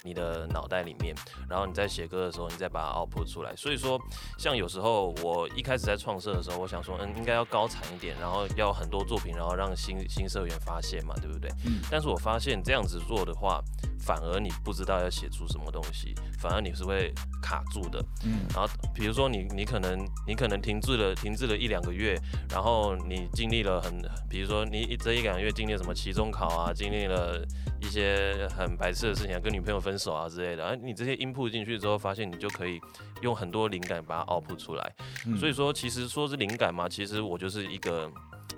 [0.04, 1.16] 你的脑袋里面，
[1.50, 3.56] 然后你在写歌的时候，你再把它 output 出来。
[3.56, 4.00] 所以说，
[4.38, 11.50] 像有时候我一开始在创设的时候，我想说，嗯，应该要高产一点，然后要很多作品，然后让新新社员发现嘛，对不对？
[11.66, 13.62] 嗯但是我发现这样子做的话，
[14.00, 18.04] 反而你不知道要写出什么东西，反而你是会卡住的。
[18.24, 27.46] 嗯然后比如说你你可能你可能停滞了停滞了一两个月，然后你经历了很，比如说你一这一两个月经历了什么期中考啊，经历了
[27.82, 32.80] 一些很白痴的事情啊，跟女朋友分手啊之类的，而你这些 input 进去之后，发现你就可以
[33.22, 34.96] 用很多灵感把它 output 出来。
[35.28, 38.10] 嗯所以说，其实说是灵感嘛，其实我就是一个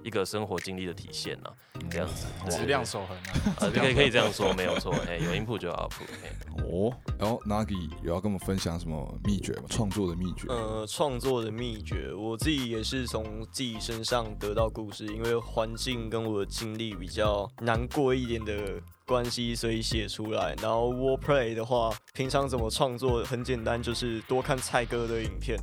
[0.04, 1.50] 一个生活经历的体现呐，
[1.90, 2.28] 这样子。
[2.50, 3.56] 质量守恒啊。
[3.60, 4.94] 呃，可以可以这样说，没有错。
[5.08, 6.06] 哎，有 input 就有 output。
[6.24, 6.32] 哎
[6.64, 9.64] 哦，然后 Nagi 有要跟我们分享什么秘诀吗？
[9.70, 10.48] 创作的秘诀？
[10.50, 20.56] 呃，创作的秘诀，我自己也是从自己身上得到故事，因为环境跟我的经历比较难过一点的关系，所以写出来。
[20.62, 25.58] 然后 Warplay 的话，平常怎么创作很简单，就是多看蔡哥的影片。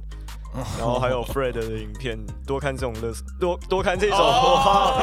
[0.79, 5.01] 然后还有 Fred 的影片，多看这种乐，多多看这种，哇，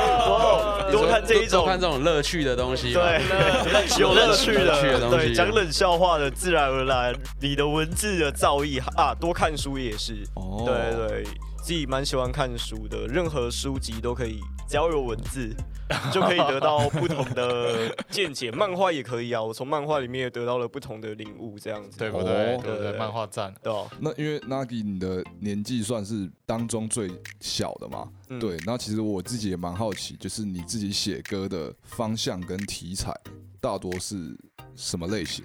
[0.92, 1.60] 多看这一种。
[1.62, 3.02] 多看这种乐趣的东西嘛。
[3.02, 3.22] 对，
[4.00, 4.88] 有乐趣的东西。
[4.88, 11.24] 的，对，讲冷笑话的，自然而然，你的文字的造诣啊，多看书也是，哦，对对，
[11.66, 15.52] 自己蛮喜欢看书的，任何书籍都可以，只要有文字，
[16.14, 18.52] 就可以得到不同的见解。
[18.52, 22.54] 漫画也可以啊，我从漫画里面也得到了不同的领悟，这样子，对不对？
[22.56, 22.92] 哦对不对？
[22.92, 23.52] 对漫画赞。
[23.64, 23.90] 对吧？
[24.00, 28.58] 那因为 Nagi 你的年纪算是当中最小的嘛，嗯对。
[28.64, 33.12] 那其实我自己也蛮好奇，就是你自己写歌的方向跟题材
[33.60, 34.38] 大多是
[34.76, 35.44] 什么类型？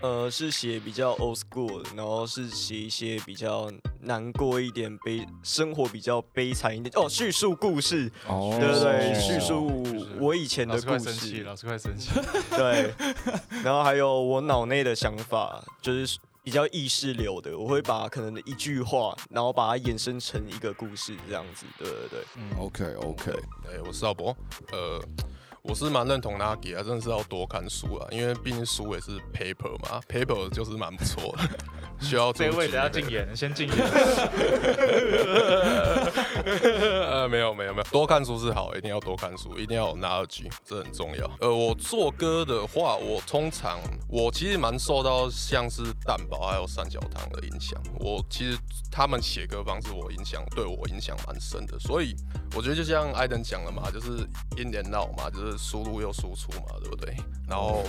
[0.00, 9.84] 呃，是写比较 old school，的然后是写一些比较难过一点、悲生活比较悲惨一点哦，叙述故事，哦对对叙述
[10.20, 12.10] 我以前的故事，快生气，老师快生气。
[12.50, 12.94] 对，
[13.64, 22.20] 然后还有我脑内的想法，就是比较意识流的，我会把可能的一句话，然后把它衍生成一个故事这样子，对对对。
[22.36, 23.32] 嗯，OK OK，
[23.66, 24.34] 哎、我是赵博，
[24.72, 25.00] 呃，
[25.68, 31.42] 我是蛮认同 Nagi 啊，真的是要多看书啊，因为毕竟书也是 paper 嘛，paper 就是蛮不错的，
[32.00, 33.76] 需要这位等下禁言， 先禁言。
[37.10, 41.30] 呃，没有没有没有，多看书是好，一定要多看书，一定要有 knowledge，这很重要。
[41.40, 47.80] 呃，我做歌的话，我通常我其实蛮受到像是蛋堡还有三角汤的影响。
[47.98, 48.56] 我其实
[48.90, 52.14] 他们写歌方式我影响对我影响蛮深的，所以
[52.54, 54.08] 我觉得就像艾登讲了嘛，就是
[54.56, 57.14] in and out 嘛，就是输入又输出嘛，对不对？
[57.48, 57.82] 然后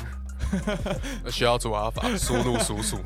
[1.30, 2.98] 需要做阿法，输入输出。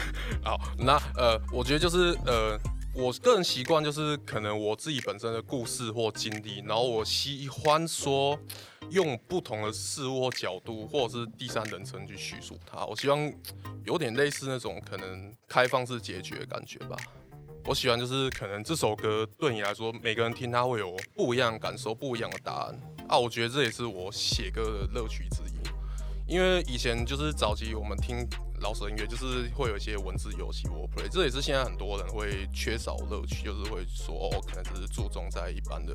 [0.42, 2.58] 好，那呃，我觉得就是呃，
[2.94, 8.38] 我个人习惯就是可能我自己本身的故事或经历，然后我喜欢说
[8.90, 12.84] 用不同的事物或角度，或者是第三人称去叙述它。
[12.86, 13.32] 我希望
[13.84, 16.96] 有点类似那种可能开放式结局的感觉吧。
[17.64, 23.18] 我喜欢就是可能这首歌对你来说，每个人听它会有不一样的感受，不一样的答案啊。
[23.18, 26.32] 我觉得这也是我写歌的乐趣之一。
[26.32, 28.26] 因为以前就是早期我们听
[28.60, 35.94] 老手音乐，就是会有一些文字游戏 wordplay，这也是现在很多人会缺少乐趣，就是会说哦，可能只是注重在一般的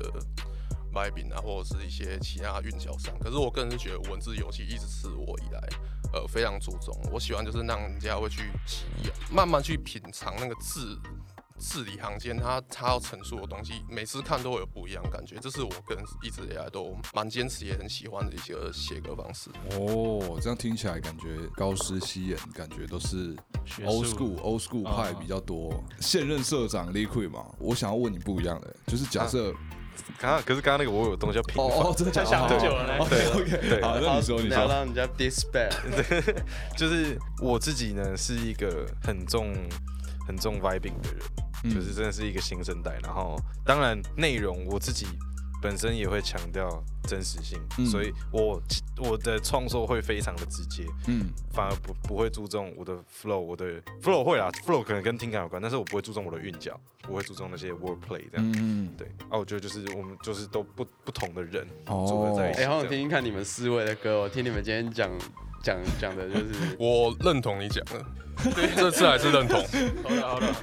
[0.92, 3.12] 摆饼啊，或者是一些其他韵脚上。
[3.18, 5.60] 可是我个人是觉得文字游戏一直是我以来
[6.12, 10.98] 呃非常注重，我喜欢就是让人家会去体验慢慢去品尝那个字。
[11.58, 15.36] 字里行间，他他要陈述的东西，每次看都会有不一样感觉。
[15.40, 19.50] 这是我个人一直以来都蛮坚持，也很喜欢的一些写歌方式。
[19.72, 23.34] 哦，这样听起来感觉高师西演感觉都是
[23.84, 25.82] old school old school 派比较多。
[26.00, 29.52] 现任社长 Liquid 嘛，我想要问你不一样的，就是假设
[30.18, 32.28] 刚刚可是刚刚那个我有东西要评哦哦，真的假的？
[32.30, 33.06] 想很久了呢。
[33.08, 35.70] 对 OK，对好，那你说你说，要让人家 despair。
[36.76, 39.54] 就是我自己呢是一个很重
[40.26, 41.20] 很重 vibing 的人。
[41.72, 45.06] 就是真的是一个新生代，然后当然内容我自己
[45.62, 46.68] 本身也会强调
[47.08, 48.60] 真实性，所以我
[48.98, 65.10] 我的创作会非常的直接，嗯，反而不不会注重我的 flow，我的 flow 会啦，flow 可能跟听感有关，但是我不会注重我的韵脚，不会注重那些 word play 这样，嗯，对，啊，我觉得就是我们就是都不不同的人组合在一起，哎，好想听听看你们四位的歌，我听你们今天讲。
[65.64, 68.04] 讲讲的就是， 我认同你讲的，
[68.76, 69.64] 这次还是认同。
[70.02, 70.54] 好了好了，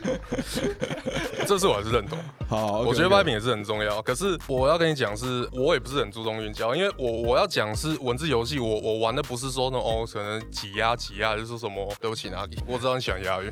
[1.47, 2.17] 这次我还是认同。
[2.47, 3.99] 好，我觉得外品也是很重要。
[4.03, 13.51] 可是我要跟你讲，是我也不是很注重运交，因为我我要讲是文字游戏，我我玩的不是说那哦，可能挤压挤压，就是什么对不起哪里，我知道你喜欢押韵。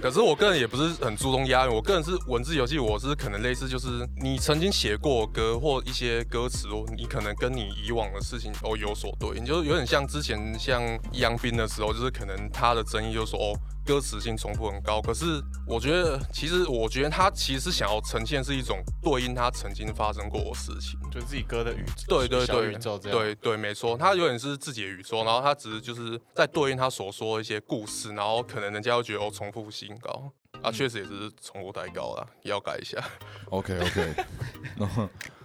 [0.00, 10.82] 可是我个人也不是很注重押韵，我个人是文字游戏，我是可能类似就是你曾经写过歌或一些歌词哦，你可能跟你以往的事情哦有所对应，就是有点像之前像
[11.12, 13.58] 易烊冰的时候，就是可能他的争议就说哦。
[13.88, 33.02] 歌词性重复很高，可是我觉得，其实我觉得他其实想要呈现是一种对应他曾经发生过的事情，就自己歌的宇宙，对对对，宇宙这样，对对，没错，他有点是自己的宇宙，然后他只是就是在对应他所说的一些故事，然后可能人家会觉得哦重复性高啊，确实也是重复太高了，要改一下。
[33.48, 34.14] OK OK，
[34.76, 34.86] 那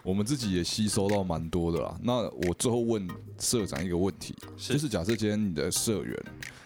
[0.04, 1.98] 我们自己也吸收到蛮多的啦。
[2.04, 3.08] 那我最后问
[3.40, 6.24] 社长一个问题，就是假设今天你的社员。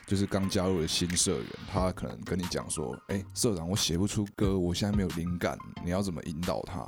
[0.07, 6.87] 就是刚加入的新社员，他可能跟你讲说：“哎，社长，我写不出歌，我现在没有灵感，你要怎么引导他？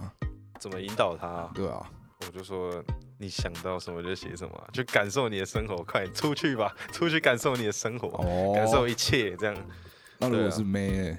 [0.57, 1.51] 怎么引导他？
[1.53, 1.85] 对啊，
[2.21, 2.81] 我就说
[3.17, 9.67] 你想到什么就写什么，就感受你的生活，快出去吧，出去感受你的生活，感受一切，这样。
[10.17, 11.17] 那如果是妹？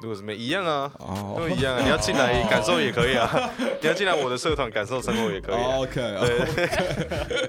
[0.00, 0.92] 如果是没一样啊，
[1.36, 1.82] 都一样啊。
[1.82, 5.54] 你要进来感受也可以啊， 你要进来我的社团感受生活也可以。
[5.54, 6.16] OK，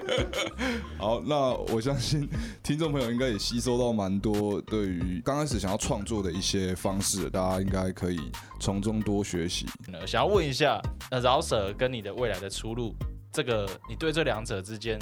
[0.98, 2.28] 好，那我相信
[2.62, 8.18] 听众朋友应该也吸收到蛮多对于刚开始想要创作的一些方式，大家应该可以
[8.60, 9.66] 从中多学习。
[10.06, 12.94] 想要问一下，那饶舌跟你的未来的出路，
[13.32, 14.98] 这个你对这两者之间？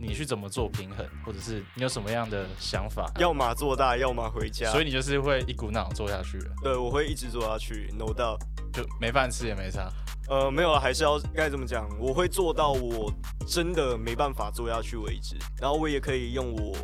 [0.00, 3.10] 你去怎么做平衡，或者是你有什么样的想法？
[3.18, 4.70] 要么做大，要么回家。
[4.70, 6.38] 所以你就是会一股脑做下去。
[6.62, 8.38] 对，我会一直做下去，no doubt。
[8.72, 9.90] 就没饭吃也没差。
[10.28, 11.88] 呃，没有了，还是要该怎么讲？
[11.98, 13.12] 我会做到我
[13.46, 15.36] 真的没办法做下去为止。
[15.60, 16.76] 然后我也可以用我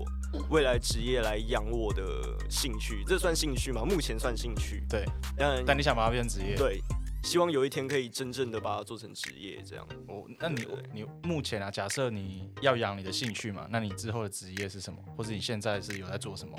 [0.49, 2.03] 未来职业来养我的
[2.49, 3.85] 兴趣，这算兴趣吗？
[3.85, 4.83] 目前算兴趣。
[4.89, 5.05] 对，
[5.37, 6.57] 但但你想把它变成职业？
[6.57, 6.83] 对。
[7.25, 9.89] 希望有一天可以真正的把它做成职业，这样。
[10.09, 14.99] 哦，那你你目前啊，假设你要养你的兴趣嘛，那你之后的职业是什么？
[15.17, 16.57] 或者你现在是有在做什么？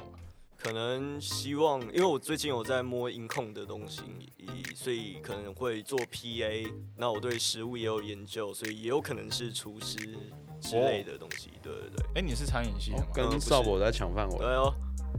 [0.58, 4.02] 可能希望，因为我最近有在摸音控的东西，
[4.74, 6.74] 所以可能会做 PA。
[6.98, 9.98] 那我对食物也有研究，所以也有可能是厨师
[10.60, 11.52] 之类的东西。
[11.62, 12.06] 对对对。
[12.16, 13.06] 哎，你是餐饮系的吗？
[13.14, 14.38] 跟少博在抢饭碗。
[14.40, 14.74] 对哦。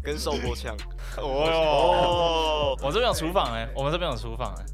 [0.06, 0.74] 跟少博抢。
[1.18, 2.78] 哦。
[2.80, 4.64] 我这边有厨房哎，我们这边有厨房哎。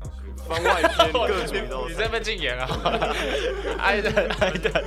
[0.49, 1.29] 番外篇各
[1.69, 2.67] 种， 你这边禁言啊！
[3.79, 4.85] 挨的挨的，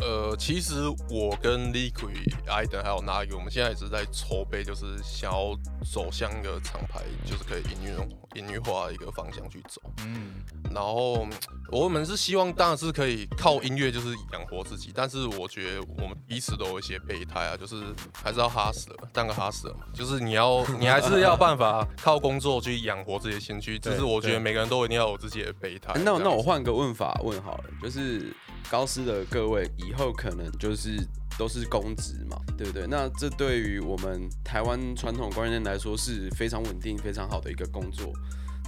[0.00, 9.80] 呃，其实我跟 Liquid、i d e n 还有 Nagi，我们现在也是在筹备，就是想要走向一个厂牌，就是可以音乐音乐化的一个方向去走。
[10.04, 10.34] 嗯，
[10.72, 11.26] 然后
[11.70, 25.92] 我们是希望，当然是可以靠音乐就是养活自己，但是我觉得我们彼此都有一些备胎啊，就是还是要哈死了，当个哈死了嘛，就是你要 你还是要办法靠工作去养活自己的兴趣，只是我觉得每个人都一定要有自己的备胎。
[26.04, 28.34] 那那我换个问法问好了，就是
[28.70, 30.96] 高师的各位以后可能就是
[31.38, 32.86] 都是公职嘛，对不对？
[32.86, 38.12] 那这对于我们台湾传统观念来说是非常稳定、非常好的一个工作。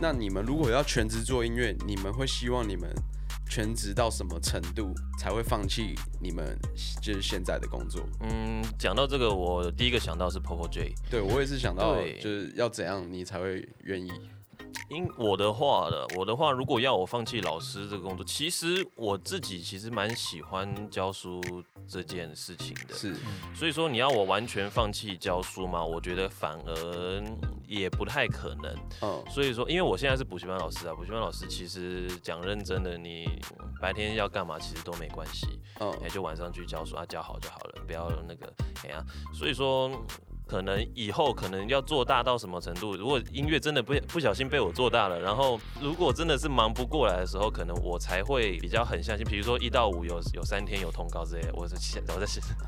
[0.00, 2.90] 那你们如果要全职做音乐，你们会希望你们
[3.48, 6.59] 全职到什么程度才会放弃你们
[7.00, 8.04] 就是现在的工作？
[8.20, 10.92] 嗯，讲到这个，我第一个想到是 Popo J。
[11.09, 14.11] 对我也是想到，就是要怎样你才会愿意？
[14.88, 21.40] 因我的话的，我的话，如果要我放弃老师这个工作，其实我自己其实蛮喜欢教书
[21.88, 22.94] 这件事情的。
[22.94, 23.16] 是
[23.54, 25.82] 所以说你要我完全放弃教书嘛？
[25.84, 27.24] 我觉得反而
[27.66, 28.74] 也不太可能。
[29.02, 33.26] 嗯所以说，因为我现在是补习班老师啊，补习班老师其实讲认真的，你
[33.80, 35.46] 白天要干嘛其实都没关系，
[35.80, 38.52] 嗯哎，就晚上去教书啊，教好就好了，不要那个
[38.84, 39.90] 哎呀、所以说。
[40.46, 42.96] 可能以后可能要做大到什么程度？
[42.96, 49.24] 如果音乐真的不不小心被我做大了，然后如果真的是忙不过来的时候，可能我才会比较狠下心。
[49.26, 52.26] 比如说一到五有有三天有通告之类的，我是现我在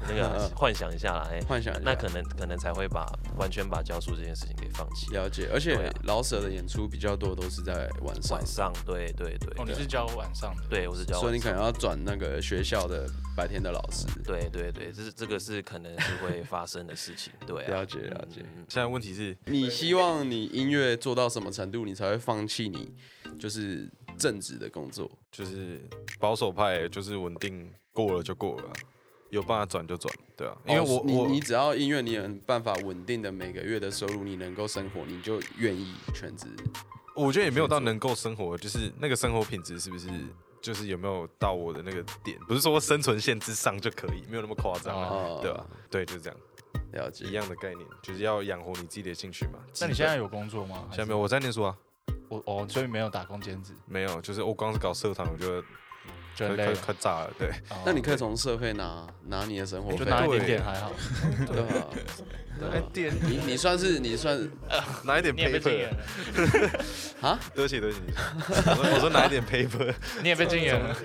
[0.09, 5.12] 那个幻想一下啦，哎，幻想一下那可能可能才会把完全把教书这件事情给放弃。
[5.12, 14.07] 了解，而且老舍的演出比较多都是在晚上晚，上，对对对，哦，你是教晚上的，对我是教晚上，所以你可能要转那个学校的白天的老师。
[14.25, 22.92] 对对对，这是这个是可能是会发生的事情，对啊，了解了解现在问题是，你希望你音乐做到什么程度，你才会放弃你
[23.38, 25.11] 就是正职的工作？
[25.31, 25.81] 就是
[26.18, 28.72] 保守派，就是稳定过了就过了啊，
[29.31, 36.46] 有办法转就转，对啊，因为我哦你我你只要音乐你有办法稳定的每个月的收入，你能够生活，你就愿意全职。
[37.14, 40.09] 我觉得也没有到能够生活，就是那个生活品质是不是，
[40.61, 42.38] 就是有没有到我的那个点？
[42.46, 45.66] 不是说生存线之上就可以，没有那么夸张啊，哦对吧？
[45.90, 46.38] 对，就是这样，
[46.92, 47.33] 了解一。
[47.33, 49.59] 样的概念，就是要养活你自己的兴趣嘛。
[49.81, 50.85] 那你现在有工作吗？
[50.90, 51.18] 现在没有？
[51.18, 51.77] 我在念书啊，
[52.29, 55.66] 我哦，所以没有打工兼职，没有，就是我光是搞社团，我就快快
[56.37, 56.75] 就很累了。
[56.77, 57.49] 快炸了，对。
[57.70, 60.92] 哦那你可以从社会拿拿你的生活费，就拿一点点还好。
[61.46, 61.87] 对吧？
[62.72, 64.38] 哎，点你你算是你算
[65.05, 65.90] 拿一点你也被禁言
[66.35, 66.85] paper，了，
[67.29, 67.38] 啊？
[67.55, 68.03] 对不起对不起，
[68.70, 70.96] 我说我说拿一点 paper，你也被禁言了。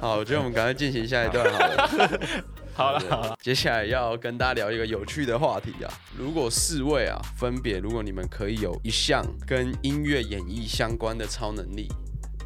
[0.00, 2.20] 好，我觉得我们赶快进行下一段好了。
[2.78, 5.92] 好了好了，接下来要跟大家聊一个有趣的话题啊。
[6.16, 11.88] 如果四位啊，分别如果你们可以有一项跟音乐演绎相关的超能力，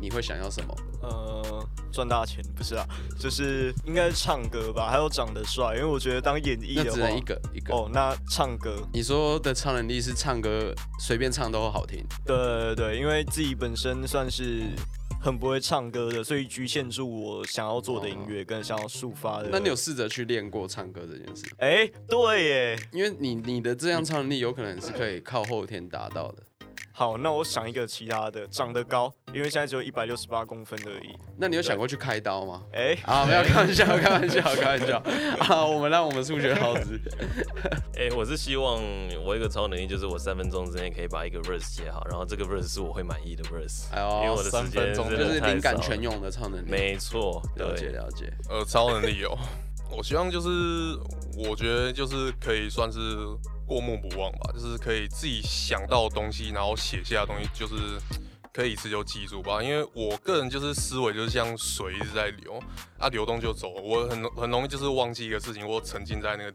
[0.01, 0.75] 你会想要什么？
[1.03, 2.87] 呃，赚大钱不是啊，
[3.21, 7.75] 就是应该是唱歌吧，还有长得帅，因为我觉得当演绎的只能一个一个。
[7.75, 14.63] 哦，那唱歌，你说的超能力是唱歌随便唱都好听，对对对，因为自己本身算是
[15.23, 19.49] 很不会唱歌的，所以局限住我想要做的音乐跟想要抒发的。
[19.53, 21.47] 那你有试着去练过唱歌这件事？
[21.59, 26.43] 哎、对耶，因为你你的这样唱力有可能是可以靠后天达到的。
[26.95, 31.17] 好，那我想一个其他的，长得高，因为现在只有一百六十八公分而已。
[31.39, 32.63] 那你有想过去开刀吗？
[32.73, 34.99] 哎、啊，没有开玩笑，开玩笑，开玩笑。
[35.39, 37.01] 啊， 我们让我们数学老师。
[37.97, 38.81] 哎、我是希望
[39.25, 46.71] 我有一个超能力，就是我三分钟之内可以把一个 verse 写好，然后这个 verse 是我会满意的 verse，、哎因为我呦，的时间三分钟真的就是灵感少了全用的超能力。
[46.71, 48.31] 没错，了解，了解。
[48.51, 49.39] 呃，超能力哦，
[49.97, 50.49] 我希望就是，
[51.37, 52.99] 我觉得就是可以算是
[53.73, 57.99] 过目不忘吧，就是可以自己想到的东西，然后写下的东西，就是
[58.53, 59.63] 可以一次就记住吧。
[59.63, 62.63] 因为我个人就是思维就是像水一直在流，
[63.03, 66.55] 啊，流动就走，我很很容易就是忘记一个事情，我沉浸在那个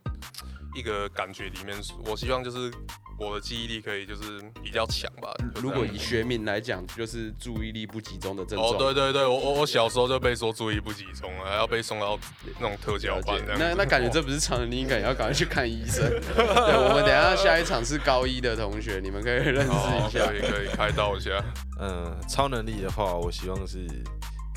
[0.75, 1.77] 一个感觉里面。
[2.05, 2.71] 我希望就是
[3.19, 5.29] 我的记忆力可以就是比较强吧。
[5.55, 8.69] 如果以学名来讲，就是注意力不集中的症状。
[8.69, 12.17] 哦，对对对，我我我小时候就被说注意不集中了，还要被送到
[12.59, 13.37] 那种特教班。
[13.59, 16.09] 那那感觉这不是超能力，应该也要赶快去看医生。
[16.09, 20.35] 对，我们等一下下一场是高一的同学，你们可以认识哦一下可。
[20.35, 21.43] 以可以开导一下。
[21.81, 23.85] 嗯，超能力的话，我希望是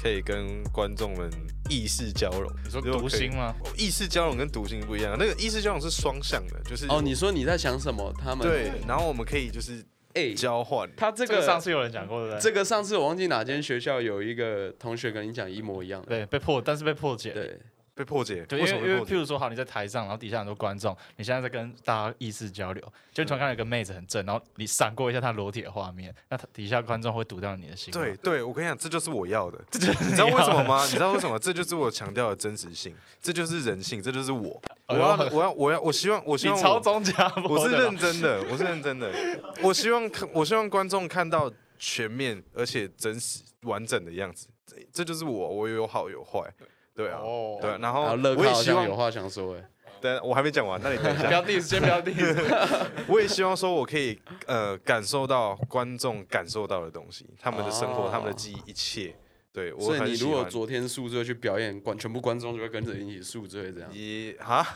[0.00, 1.30] 可以跟观众们
[1.70, 2.52] 意识交融。
[2.64, 3.54] 你说读心吗？
[3.78, 8.12] 意识交融跟读心不一样，那个意识交融是双向的，就是哦，你说你在想什么？
[8.18, 9.82] 他们对，然后我们可以就是
[10.14, 10.90] 哎，交换。
[10.96, 12.40] 他这个这个上次有人讲过，对不对？
[12.40, 16.08] 这个上次我忘记哪间学校有一个同学跟你讲一模一样的。
[16.08, 17.30] 对被破，但是被破解。
[17.30, 17.56] 对，
[18.00, 19.14] 被破解，对，因为因为为什么被破解？
[19.14, 22.82] 譬如说，好，你在台上，然后底下很多观众，你现在在跟大家意识交流，
[23.12, 27.92] 就突然看到一个妹子很正，然后你闪过一下她裸体的画面，那她底下观众会读到你的心。
[27.92, 29.62] 对，对，我跟你讲，这就是我要的。
[29.70, 30.82] 这就是你知道为什么吗？
[30.88, 31.38] 你知道为什么？
[31.38, 34.60] 这就是我强调的真实性，这就是人性，这就是我。
[34.88, 39.12] 我要，我要，我要，我希望，我希望我，中家 我是认真的，我是认真的。
[39.62, 44.48] 我希望看，我希望观众看到全面而且真实完整的样子。
[44.66, 46.40] 这这就是我，我有好有坏。
[47.00, 48.02] 对啊，哦对啊，然然后
[48.36, 49.64] 我也希望有话想说哎，
[50.00, 51.24] 对，我还没讲完，那你等一下。
[51.28, 52.36] 不要 diss，先不要 diss。
[53.08, 59.14] 我也希望说，我可以呃感受到观众感受到的东西，他们的生活、哦他们的记忆，一切。
[59.52, 60.40] 对我所以你如果。
[60.50, 63.88] 昨天宿醉去表演，观全部观众就会跟着一起宿醉这样。
[63.92, 64.66] 也哈，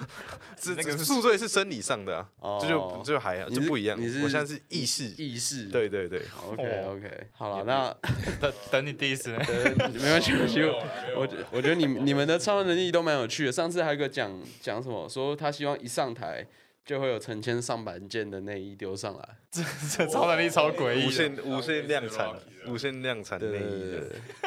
[0.56, 4.00] 这那个宿醉是生理上的啊，哦这就这就还好，你是就不一样。
[4.00, 5.64] 你是我现在是意识，意识。
[5.64, 7.92] 对对对，，OK OK，好了，那
[8.40, 9.38] 等等你 diss 呢？
[9.48, 10.62] 呃没关系，没关系。
[11.16, 13.52] 我我觉得你们你们的超能力都蛮有趣的。
[13.52, 16.46] 上次还有个讲讲什么，说他希望一上台
[16.84, 19.28] 就会有成千上百件的内衣丢上来。
[19.50, 19.62] 这
[19.96, 21.06] 这超能力超诡异。
[21.06, 22.28] 无限无限量产，
[22.66, 24.00] 无限量产内衣。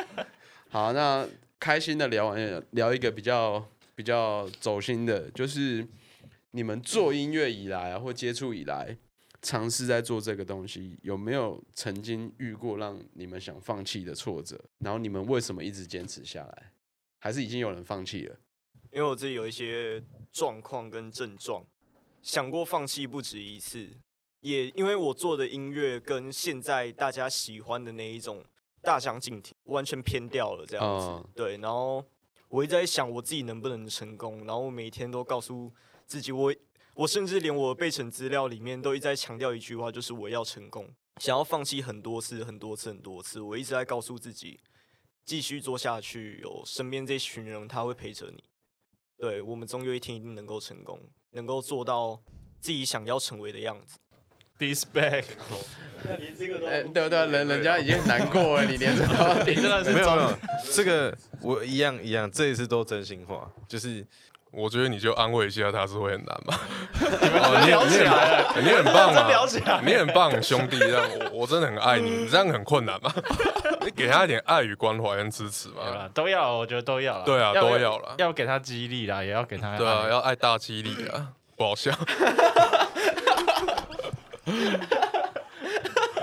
[0.70, 1.28] 好，那
[1.60, 3.66] 开心的聊完，聊一个比较
[3.96, 5.88] 比较走心的，就是
[6.52, 8.98] 你们做音乐以来啊，或接触以来，
[9.42, 14.60] 尝试在做这个东西，有没有曾经遇过让你们想放弃的挫折？
[14.80, 16.72] 然后你们为什么一直坚持下来？
[17.20, 18.36] 还是已经有人放弃了？
[18.92, 21.66] 因为我自己有一些状况跟症状，
[22.22, 23.90] 想过放弃不止一次，
[24.42, 28.44] 也因为我做的音乐跟现在大家喜欢的那一种
[28.82, 31.08] 大相径庭，完全偏掉了这样子。
[31.08, 32.04] 嗯对，然后
[32.50, 35.74] 我一直在想我自己能不能成功，然后我每天都告诉
[36.06, 36.54] 自己我，
[36.96, 40.88] 我甚至连我的备审资料里面都一直在强调一句话，就是我要成功。
[41.20, 44.60] 想要放弃很多次、很多次、很多次，我一直在告诉自己，
[45.26, 48.44] 继续做下去，有身边这群人他会陪着你。
[49.18, 52.22] 对我们终有一天一定能够成功，能够做到
[52.62, 53.98] 自己想要成为的样子。
[54.60, 55.24] Diss back，
[56.70, 60.38] 哎、对对，人人家已经很难过了，你连这个 你真的是没有没中有，
[60.74, 64.06] 这个我一样一样，这一次都真心话，就是
[64.52, 66.60] 我觉得你就安慰一下他是会很难嘛。
[67.00, 73.14] 哦你聊起来了，你很棒啊 起来，你很棒，兄弟，这样我我真的很爱你，你这样很困难吗？
[73.82, 75.90] 你 给他一点爱与关怀跟支持有嘛。
[75.90, 77.24] 啦，都要，我觉得都要啦。
[77.26, 81.92] 对啊都要啦要给他激励啦，也要给他对啊，要爱大激励啊，不好笑。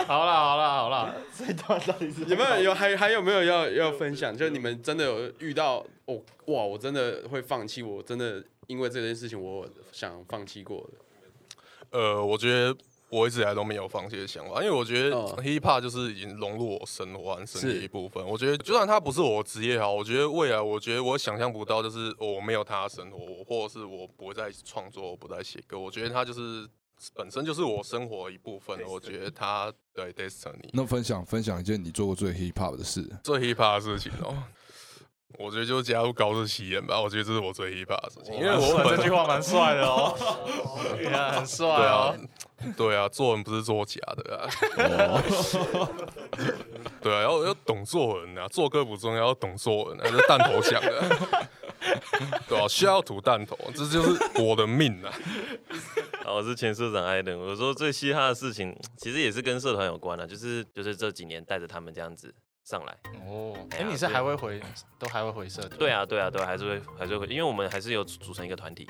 [0.06, 4.36] 好啦好啦好啦，这一段到底是有没有有还还有没有要要分享？
[4.36, 11.98] 就是你们真的有遇到哦哇，我真的会放弃，我真的因为这件事情我想放弃过的。
[11.98, 12.76] 呃，我觉得
[13.08, 18.22] 我一直以来都没有放弃的想法，因为我觉得嗯 hip hop 就是已经融入我生活和身体是的一部分。
[18.26, 26.68] 我觉得就算它不是我职业好，我觉得未来我觉得我想象不到，就是我没有他的生活，我或者是我不会再创作，我不再写歌，我觉得它就是
[27.14, 28.78] 本身就是我生活的一部分。
[28.86, 34.36] 我觉得它对 destiny 那分享分享一件你做过最 hip hop 的事，最 hip hop 的事情哦。
[35.36, 40.16] 我觉得就是加入高日奇演吧，我觉得这是我最 hip hop 的事情，因为我本这句话蛮帅的哦，
[40.96, 44.48] 你看很帅对啊哦。，对啊，做人不是做假的啊。
[47.02, 51.48] 对啊， 要要懂做人啊，做歌不重要，要懂做人啊，是弹头想的。
[52.48, 55.12] 对啊，需要吐弹头，这就是我的命啊。
[56.24, 57.38] 好，我是前社长艾登。
[57.38, 62.96] 我说最嘻哈的事情，其实也是跟社团有关的，就是就是这几年带着他们这样子上来。
[63.26, 64.60] 哦，哎，你是还会回，
[64.98, 65.78] 都还会回社团？
[65.78, 68.88] 对啊，对啊，对啊，还是会还是会，因为我们还是有组组成一个团体，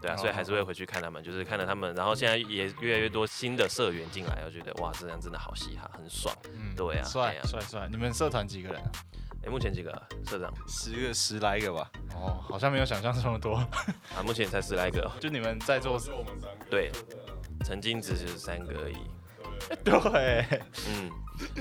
[0.00, 6.34] 对啊，所以还是会回去看他们，就是看着他们，然后现在也越来越多新的社员进来，我觉得哇，这样真的好嘻哈，很爽。
[6.54, 7.88] 嗯对啊帅帅帅！
[7.90, 8.90] 你们社团几个人啊？
[9.42, 13.56] 哎，目前几个啊社长十个十来个吧，哦，好像没有想象这么多。
[14.14, 14.22] 啊？
[14.24, 16.90] 目前才十来个哦，就你们在座是我们三个，对，
[17.64, 18.96] 曾经只是三个而已。
[19.84, 20.44] 对，
[20.88, 21.10] 嗯，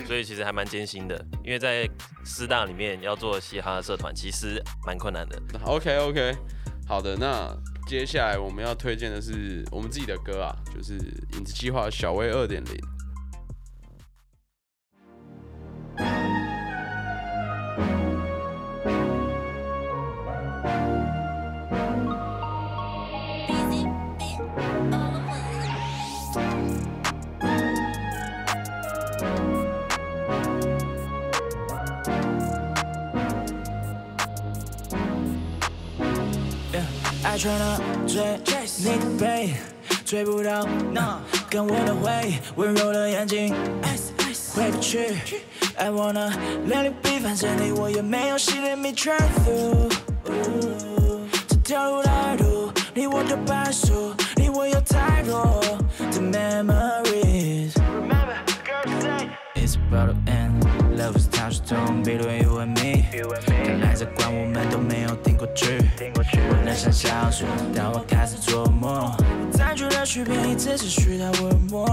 [0.06, 1.88] 所以其实还蛮艰辛的，因为在
[2.26, 5.42] 师大里面要做嘻哈社团，其实蛮困难的。
[5.66, 6.36] OK OK，
[6.88, 7.56] 好的，那
[7.88, 10.96] 接下来我们要推荐的是我们自己的歌啊，就是
[11.34, 12.74] 影子计划小薇二点零。
[37.40, 38.22] I tryna 追
[38.80, 39.54] 你的背，
[40.04, 40.68] 追不到，
[41.50, 43.56] 跟我的回温柔的眼睛，
[44.54, 45.16] 回不去。
[45.78, 46.34] I wanna
[46.68, 49.90] let it be，反正你我也没有戏，Let me try through。
[51.48, 55.62] 这条路太堵，你我的白书，你我有太多
[55.98, 57.72] 的 memories。
[57.96, 58.36] Remember,
[58.66, 60.49] girl, say it's about to end,
[61.00, 63.06] love is 它是痛，between you and me。
[63.46, 69.10] 看来这关我们都没有听过去，我能想象说，当我开始做梦，
[69.54, 71.86] 占据了许便宜，只是虚的温默。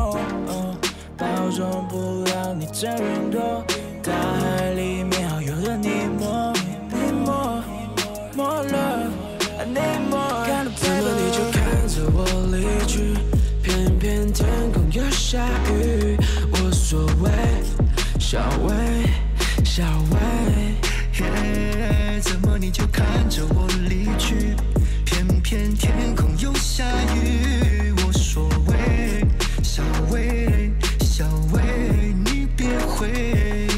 [0.48, 0.76] 哦
[1.18, 1.26] 包
[1.57, 3.64] 容不了你这云朵，
[4.02, 5.88] 大海里面好友的你
[6.18, 6.52] 没，
[6.90, 7.62] 你没
[8.34, 9.09] 没了，
[9.64, 9.80] 你
[10.11, 10.14] 没。
[10.44, 12.18] 看到怎么你就看着我
[12.52, 13.14] 离去，
[13.62, 16.18] 偏偏天空又下雨，
[16.52, 17.30] 无所谓，
[18.20, 18.74] 小薇，
[19.77, 21.20] 小薇，
[22.22, 24.57] 怎么你就看着我离去，
[25.05, 26.83] 偏偏天空又下
[27.14, 29.22] 雨，无所谓，
[29.62, 33.68] 小薇，小薇，你别回。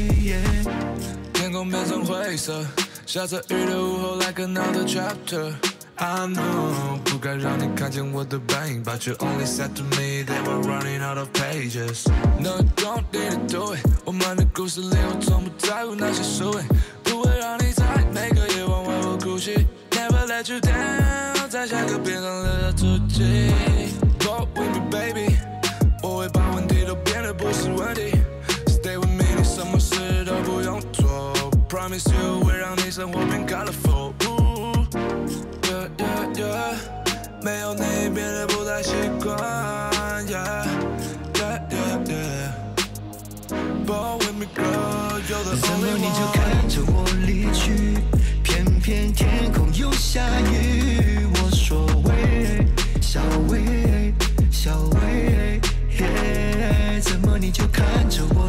[1.33, 2.65] 天空变成灰色，
[3.05, 5.53] 下着雨的午后，like another chapter。
[6.01, 12.05] I know 不该让你看见我的背影，But you only said to me they were running out of pages。
[12.39, 16.65] No, don't need to do it，我们的故事里我从不在乎那些输赢，
[17.03, 17.83] 不会让你在
[18.13, 23.51] 每个夜晚为我哭泣，Never let you down，在下个边上留下足迹。
[24.23, 25.35] Go with me baby，
[26.01, 28.13] 我会把问题都变得不是问题。
[28.67, 31.33] Stay with me，你什么事都不用做
[31.67, 33.88] ，Promise you 会让你生活变 colorful。
[37.49, 38.93] 没有你变得不太习
[39.23, 39.35] 惯。
[40.27, 40.67] Yeah,
[41.33, 42.51] yeah, yeah, yeah。
[43.87, 46.31] Ball with me, girl, you're the 怎么 only 你就 one。
[46.31, 47.97] 看着我离去，
[48.43, 52.67] 偏偏天空又下雨，无所谓，
[53.01, 54.13] 小薇，
[54.51, 58.47] 小薇，嘿怎么你就看着我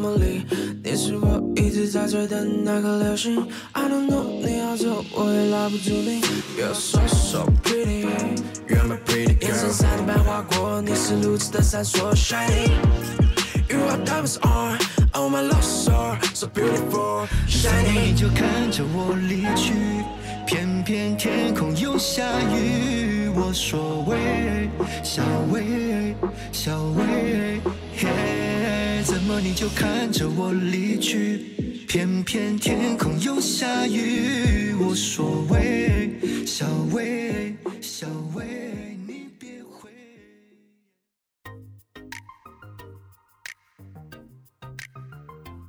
[0.00, 0.46] 那座沙漠里。
[0.82, 3.46] 你是我一直在追的那颗流星。
[3.72, 6.22] I don't know 你要走，我也拉不住你。
[6.58, 8.06] You're so so pretty,
[8.68, 9.42] you're my pretty girl。
[9.42, 12.70] 眼神闪电般划过，你是如此的闪烁，shining。
[13.68, 14.78] You are diamonds are
[15.14, 18.10] on my lost soul, so beautiful, shining。
[18.10, 19.74] 你就看着我离去，
[20.46, 24.68] 偏偏天空又下雨，无所谓，
[25.04, 25.22] 小
[25.52, 26.16] 薇，
[26.50, 27.60] 小薇，
[27.96, 28.08] 嘿，
[29.02, 39.90] 怎么你就看着我离去，偏偏天空又下雨，无所谓，小薇，小薇，你别回。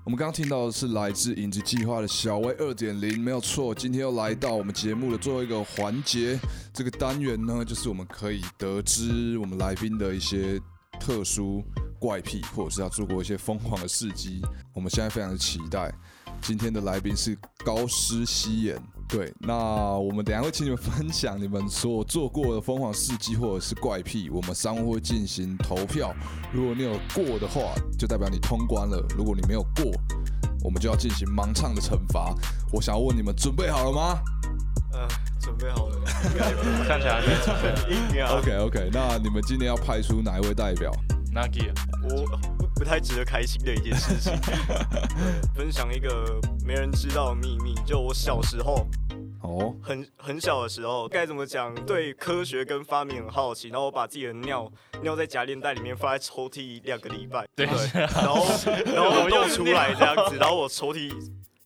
[0.03, 3.73] 我们刚刚听到的是来自影子计划的小薇二点零，没有错。
[3.73, 6.37] 今天又来到我们节目的最后一个环节，
[6.73, 10.59] 这个单元呢，就是我们可以得知我们来宾的一些
[11.03, 11.63] 特殊
[11.99, 14.39] 怪癖，或者是他做过一些疯狂的事迹。
[14.73, 15.91] 我们现在非常的期待。
[16.41, 19.55] 今天的来宾是高师西演，对，那
[19.97, 26.13] 我们等下会请你们分享你们所做过的疯狂事迹或者是怪癖，我们稍后会进行投票。
[26.51, 29.91] 如果你有过的话，就代表你通关了；如果你没有过，
[30.63, 32.33] 我们就要进行盲唱的惩罚。
[32.71, 34.19] 我想要问你们，准备好了吗
[34.93, 35.07] 呃，
[35.39, 36.00] 准备好了。
[36.87, 37.21] 看起来
[38.37, 40.91] ！？OK OK，那你们今天要派出哪一位代表
[41.33, 41.71] ？Nagi，
[42.03, 42.25] 我
[42.57, 44.33] 不不太值得开心的一件事情。
[45.55, 48.85] 分享一个没人知道的秘密，就我小时候，
[49.41, 51.73] 哦，很很小的时候，该怎么讲？
[51.85, 58.45] 对科学跟发明很好奇，然后我把自己的尿尿在夹链袋里面，放在抽屉两个礼拜，对然后
[58.93, 61.11] 然后又出来这样子，然后我抽屉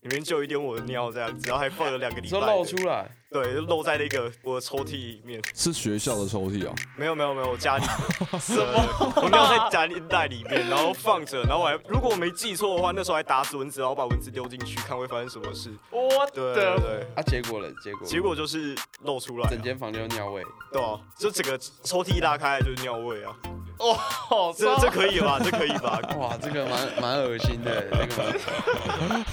[0.06, 5.42] 里面就有一点我的尿这样子，然后还放了两个礼拜，你说露出来，对，就露在那个我的抽屉里面。
[5.56, 6.74] 是学校的抽屉哦。
[6.96, 7.84] 没有没有没有，我家里。
[8.40, 9.14] 什么？
[9.16, 15.72] 我尿在夹链袋里面，然后放着，然后我还如果我没记错的话，那时候还打死蚊子，然后把蚊子丢进去，看会发生什么事。
[15.90, 18.08] 我对对对，啊，结果了，结果？
[18.08, 23.36] 结果就是露出来啊，整间房间都尿味，对啊，就整个抽屉一拉开就是尿味啊，
[23.78, 25.40] 哦，这这可以吧？
[25.44, 26.00] 这可以吧？
[26.18, 29.26] 哇，这个蛮蛮恶心的，那个蛮。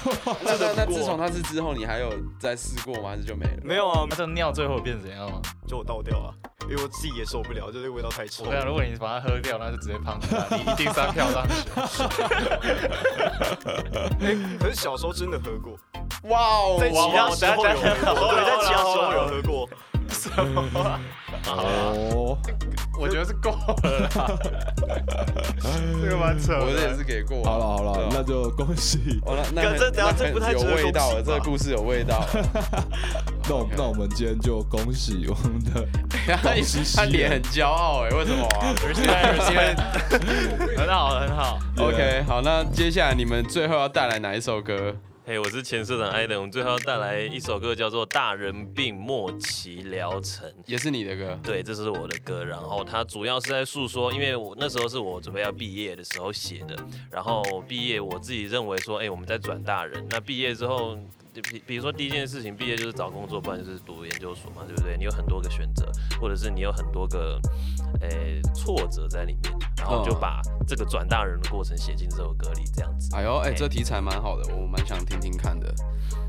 [0.43, 3.11] 那那那自从那次之后，你还有再试过吗？
[3.11, 3.61] 还是就没了？
[3.62, 5.40] 没有啊那，这个尿最后变怎样吗？
[5.66, 6.34] 就我倒掉啊，
[6.68, 8.62] 因为我自己也受不了，就这个味道太臭我跟你。
[8.62, 11.55] 讲，如果你把它喝掉，那就直接胖了，你一定三票上去。
[14.26, 15.78] 哎，可是小时候真的喝过，
[16.30, 19.43] 哇哦在其他时候有喝过，对，在其他时候有喝。
[20.31, 21.01] 喝过。
[21.47, 22.39] 哦，
[22.99, 24.31] 我觉得是够了啦，
[26.01, 26.64] 这个蛮扯的。
[26.64, 27.43] 我这也是给过。
[27.43, 29.20] 好了好了那就恭喜。
[29.25, 32.25] 好了那很这 等下那有这不太有味道了，这个故事有味道。
[33.49, 35.87] 那 我那我们今天就恭喜我们的
[36.95, 41.59] 他脸很人骄傲哎，为什么啊 respect respect，很好很好。
[41.79, 44.95] ？OK，好，那接下来你们最后要带来哪一首歌？
[45.33, 50.47] 嘿我是前社长艾登，我们最后要带来一首歌叫做《大人病末期疗程》。
[50.66, 51.39] 也是你的歌。
[51.43, 56.76] 对，这是我的歌，然后它主要是在诉说，因为我那时候是我准备要毕业的时候写的，
[57.11, 60.99] 然后毕业我自己认为说，哎、我们在转大人，那毕业之后，
[61.33, 64.99] 比比如说第一件事情，毕业就是找工作，不然就是读研究所嘛，对不对？
[64.99, 67.41] 你有很多个选择，或者是你有很多个，
[68.01, 73.14] 诶、挫折在里面，然后就嗯把这个转大人的过程写进这首歌里，这样子。
[73.14, 75.72] 哎呦，哎、嘿这题材蛮好的，我蛮想听听看的。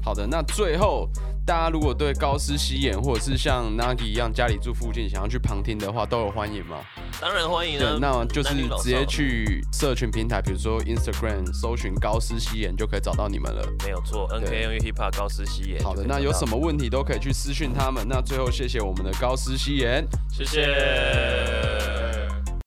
[0.03, 1.09] 好的，那最后
[1.45, 6.77] 大家如果对高斯西眼或者是像 Nagi 一样家里住附近想要去旁听的话，都有欢迎吗？
[7.21, 13.65] 当然欢迎对啊，，那就是直接去社群平台，比如说 Instagram 搜寻高斯西眼就可以找到你们了。
[13.85, 15.81] 没有错，N K N U Hip Hop 高斯西眼。
[15.81, 18.05] 好的，那有什么问题都可以去私讯他们。
[18.05, 20.05] 那最后谢谢我们的高斯西眼。
[20.29, 21.52] 谢谢。
[21.53, 22.22] Yeah.